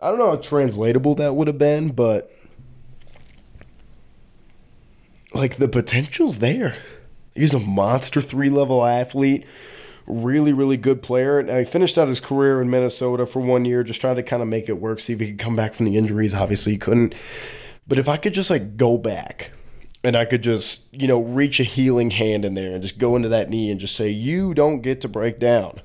I 0.00 0.08
don't 0.08 0.18
know 0.18 0.30
how 0.30 0.36
translatable 0.36 1.14
that 1.16 1.34
would 1.34 1.48
have 1.48 1.58
been, 1.58 1.88
but 1.88 2.32
like 5.34 5.56
the 5.56 5.68
potential's 5.68 6.38
there. 6.38 6.76
He's 7.34 7.54
a 7.54 7.60
monster 7.60 8.20
three 8.20 8.50
level 8.50 8.84
athlete, 8.84 9.44
really, 10.06 10.52
really 10.52 10.76
good 10.76 11.02
player. 11.02 11.42
Now, 11.42 11.58
he 11.58 11.64
finished 11.64 11.98
out 11.98 12.08
his 12.08 12.20
career 12.20 12.60
in 12.60 12.70
Minnesota 12.70 13.26
for 13.26 13.40
one 13.40 13.64
year, 13.64 13.82
just 13.82 14.00
trying 14.00 14.16
to 14.16 14.22
kind 14.22 14.42
of 14.42 14.48
make 14.48 14.68
it 14.68 14.74
work, 14.80 15.00
see 15.00 15.12
if 15.12 15.20
he 15.20 15.28
could 15.28 15.38
come 15.38 15.56
back 15.56 15.74
from 15.74 15.86
the 15.86 15.96
injuries. 15.96 16.34
Obviously, 16.34 16.72
he 16.72 16.78
couldn't. 16.78 17.14
But 17.86 17.98
if 17.98 18.08
I 18.08 18.16
could 18.16 18.34
just 18.34 18.50
like 18.50 18.76
go 18.76 18.98
back 18.98 19.52
and 20.02 20.16
I 20.16 20.24
could 20.24 20.42
just, 20.42 20.92
you 20.92 21.06
know, 21.06 21.20
reach 21.20 21.60
a 21.60 21.64
healing 21.64 22.10
hand 22.10 22.44
in 22.44 22.54
there 22.54 22.72
and 22.72 22.82
just 22.82 22.98
go 22.98 23.16
into 23.16 23.28
that 23.28 23.50
knee 23.50 23.70
and 23.70 23.80
just 23.80 23.96
say, 23.96 24.08
you 24.08 24.54
don't 24.54 24.80
get 24.80 25.00
to 25.02 25.08
break 25.08 25.38
down. 25.38 25.80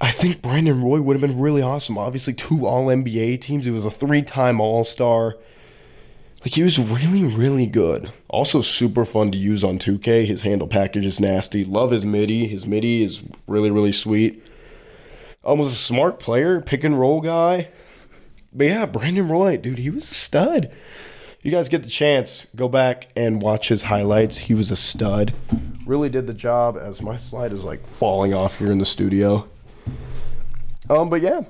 I 0.00 0.10
think 0.10 0.40
Brandon 0.40 0.82
Roy 0.82 1.00
would 1.02 1.14
have 1.14 1.20
been 1.20 1.38
really 1.38 1.60
awesome. 1.60 1.98
Obviously, 1.98 2.32
two 2.32 2.66
All 2.66 2.86
NBA 2.86 3.40
teams. 3.40 3.66
He 3.66 3.70
was 3.70 3.84
a 3.84 3.90
three 3.90 4.22
time 4.22 4.60
All 4.60 4.82
Star. 4.82 5.36
Like 6.40 6.54
he 6.54 6.62
was 6.62 6.78
really, 6.78 7.24
really 7.24 7.66
good. 7.66 8.10
Also 8.28 8.62
super 8.62 9.04
fun 9.04 9.30
to 9.32 9.38
use 9.38 9.62
on 9.62 9.78
2K. 9.78 10.26
His 10.26 10.42
handle 10.42 10.66
package 10.66 11.04
is 11.04 11.20
nasty. 11.20 11.64
Love 11.64 11.90
his 11.90 12.06
MIDI. 12.06 12.46
His 12.46 12.64
MIDI 12.64 13.02
is 13.02 13.22
really, 13.46 13.70
really 13.70 13.92
sweet. 13.92 14.42
Um, 15.44 15.58
was 15.58 15.72
a 15.72 15.76
smart 15.76 16.18
player, 16.18 16.60
pick 16.60 16.82
and 16.82 16.98
roll 16.98 17.20
guy. 17.20 17.68
But 18.52 18.64
yeah, 18.64 18.86
Brandon 18.86 19.28
Roy, 19.28 19.56
dude, 19.56 19.78
he 19.78 19.90
was 19.90 20.10
a 20.10 20.14
stud. 20.14 20.72
You 21.42 21.50
guys 21.50 21.68
get 21.68 21.82
the 21.82 21.88
chance, 21.88 22.46
go 22.54 22.68
back 22.68 23.08
and 23.16 23.40
watch 23.40 23.68
his 23.68 23.84
highlights. 23.84 24.38
He 24.38 24.54
was 24.54 24.70
a 24.70 24.76
stud. 24.76 25.32
Really 25.86 26.08
did 26.08 26.26
the 26.26 26.34
job 26.34 26.76
as 26.76 27.00
my 27.00 27.16
slide 27.16 27.52
is 27.52 27.64
like 27.64 27.86
falling 27.86 28.34
off 28.34 28.58
here 28.58 28.70
in 28.70 28.78
the 28.78 28.84
studio. 28.84 29.48
Um, 30.90 31.08
but 31.08 31.22
yeah. 31.22 31.42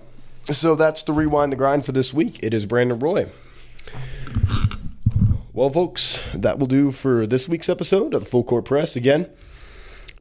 So 0.52 0.74
that's 0.74 1.02
the 1.02 1.12
rewind 1.12 1.52
the 1.52 1.56
grind 1.56 1.84
for 1.84 1.92
this 1.92 2.12
week. 2.12 2.38
It 2.42 2.54
is 2.54 2.66
Brandon 2.66 2.98
Roy. 2.98 3.30
Well, 5.60 5.68
folks, 5.68 6.18
that 6.32 6.58
will 6.58 6.66
do 6.66 6.90
for 6.90 7.26
this 7.26 7.46
week's 7.46 7.68
episode 7.68 8.14
of 8.14 8.20
the 8.20 8.26
Full 8.26 8.44
Court 8.44 8.64
Press. 8.64 8.96
Again, 8.96 9.28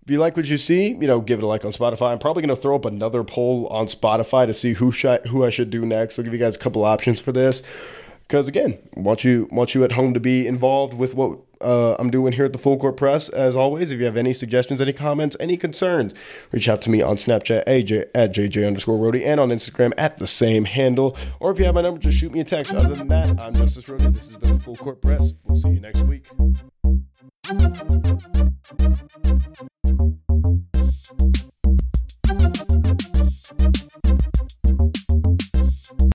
if 0.04 0.12
you 0.12 0.20
like 0.20 0.36
what 0.36 0.48
you 0.48 0.58
see, 0.58 0.90
you 0.90 1.08
know, 1.08 1.22
give 1.22 1.40
it 1.40 1.44
a 1.44 1.48
like 1.48 1.64
on 1.64 1.72
Spotify. 1.72 2.12
I'm 2.12 2.20
probably 2.20 2.42
going 2.42 2.54
to 2.54 2.62
throw 2.62 2.76
up 2.76 2.84
another 2.84 3.24
poll 3.24 3.66
on 3.68 3.88
Spotify 3.88 4.48
to 4.48 4.54
see 4.54 4.74
who 4.74 4.92
sh- 4.92 5.06
who 5.30 5.46
I 5.46 5.50
should 5.50 5.70
do 5.70 5.86
next. 5.86 6.20
I'll 6.20 6.26
give 6.26 6.34
you 6.34 6.40
guys 6.40 6.58
a 6.58 6.60
couple 6.60 6.84
options 6.84 7.22
for 7.22 7.32
this. 7.32 7.64
Because 8.28 8.50
again, 8.50 8.80
want 8.98 9.24
you 9.24 9.48
want 9.50 9.74
you 9.74 9.86
at 9.86 9.94
home 9.94 10.14
to 10.14 10.20
be 10.20 10.46
involved 10.46 10.94
with 10.94 11.16
what 11.16 11.40
uh, 11.62 11.96
I'm 12.00 12.10
doing 12.10 12.34
here 12.34 12.46
at 12.46 12.54
the 12.54 12.60
Full 12.60 12.78
Court 12.78 12.98
Press. 12.98 13.30
As 13.30 13.56
always, 13.56 13.92
if 13.92 14.00
you 14.00 14.06
have 14.06 14.18
any 14.18 14.34
suggestions, 14.34 14.82
any 14.82 14.94
comments, 14.94 15.36
any 15.40 15.58
concerns, 15.58 16.14
reach 16.52 16.68
out 16.70 16.82
to 16.84 16.90
me 16.90 17.02
on 17.02 17.16
Snapchat 17.16 17.66
AJ, 17.66 18.08
at 18.16 18.34
JJ 18.34 18.66
underscore 18.66 18.98
Rody 18.98 19.26
and 19.26 19.40
on 19.40 19.50
Instagram 19.50 19.94
at 19.98 20.18
the 20.18 20.28
same 20.28 20.66
handle. 20.66 21.18
Or 21.40 21.52
if 21.52 21.60
you 21.60 21.66
have 21.66 21.76
my 21.76 21.82
number, 21.82 22.00
just 22.00 22.18
shoot 22.18 22.32
me 22.32 22.40
a 22.40 22.46
text. 22.46 22.74
Other 22.74 22.96
than 22.96 23.08
that, 23.10 23.40
I'm 23.40 23.54
Justice 23.54 23.88
Rody. 23.88 24.08
This 24.10 24.28
has 24.28 24.38
been 24.38 24.58
the 24.58 24.64
Full 24.64 24.76
Court 24.76 25.02
Press. 25.02 25.32
We'll 25.44 25.56
see 25.56 25.70
you 25.70 25.80
next 25.80 26.02
week. 26.02 26.28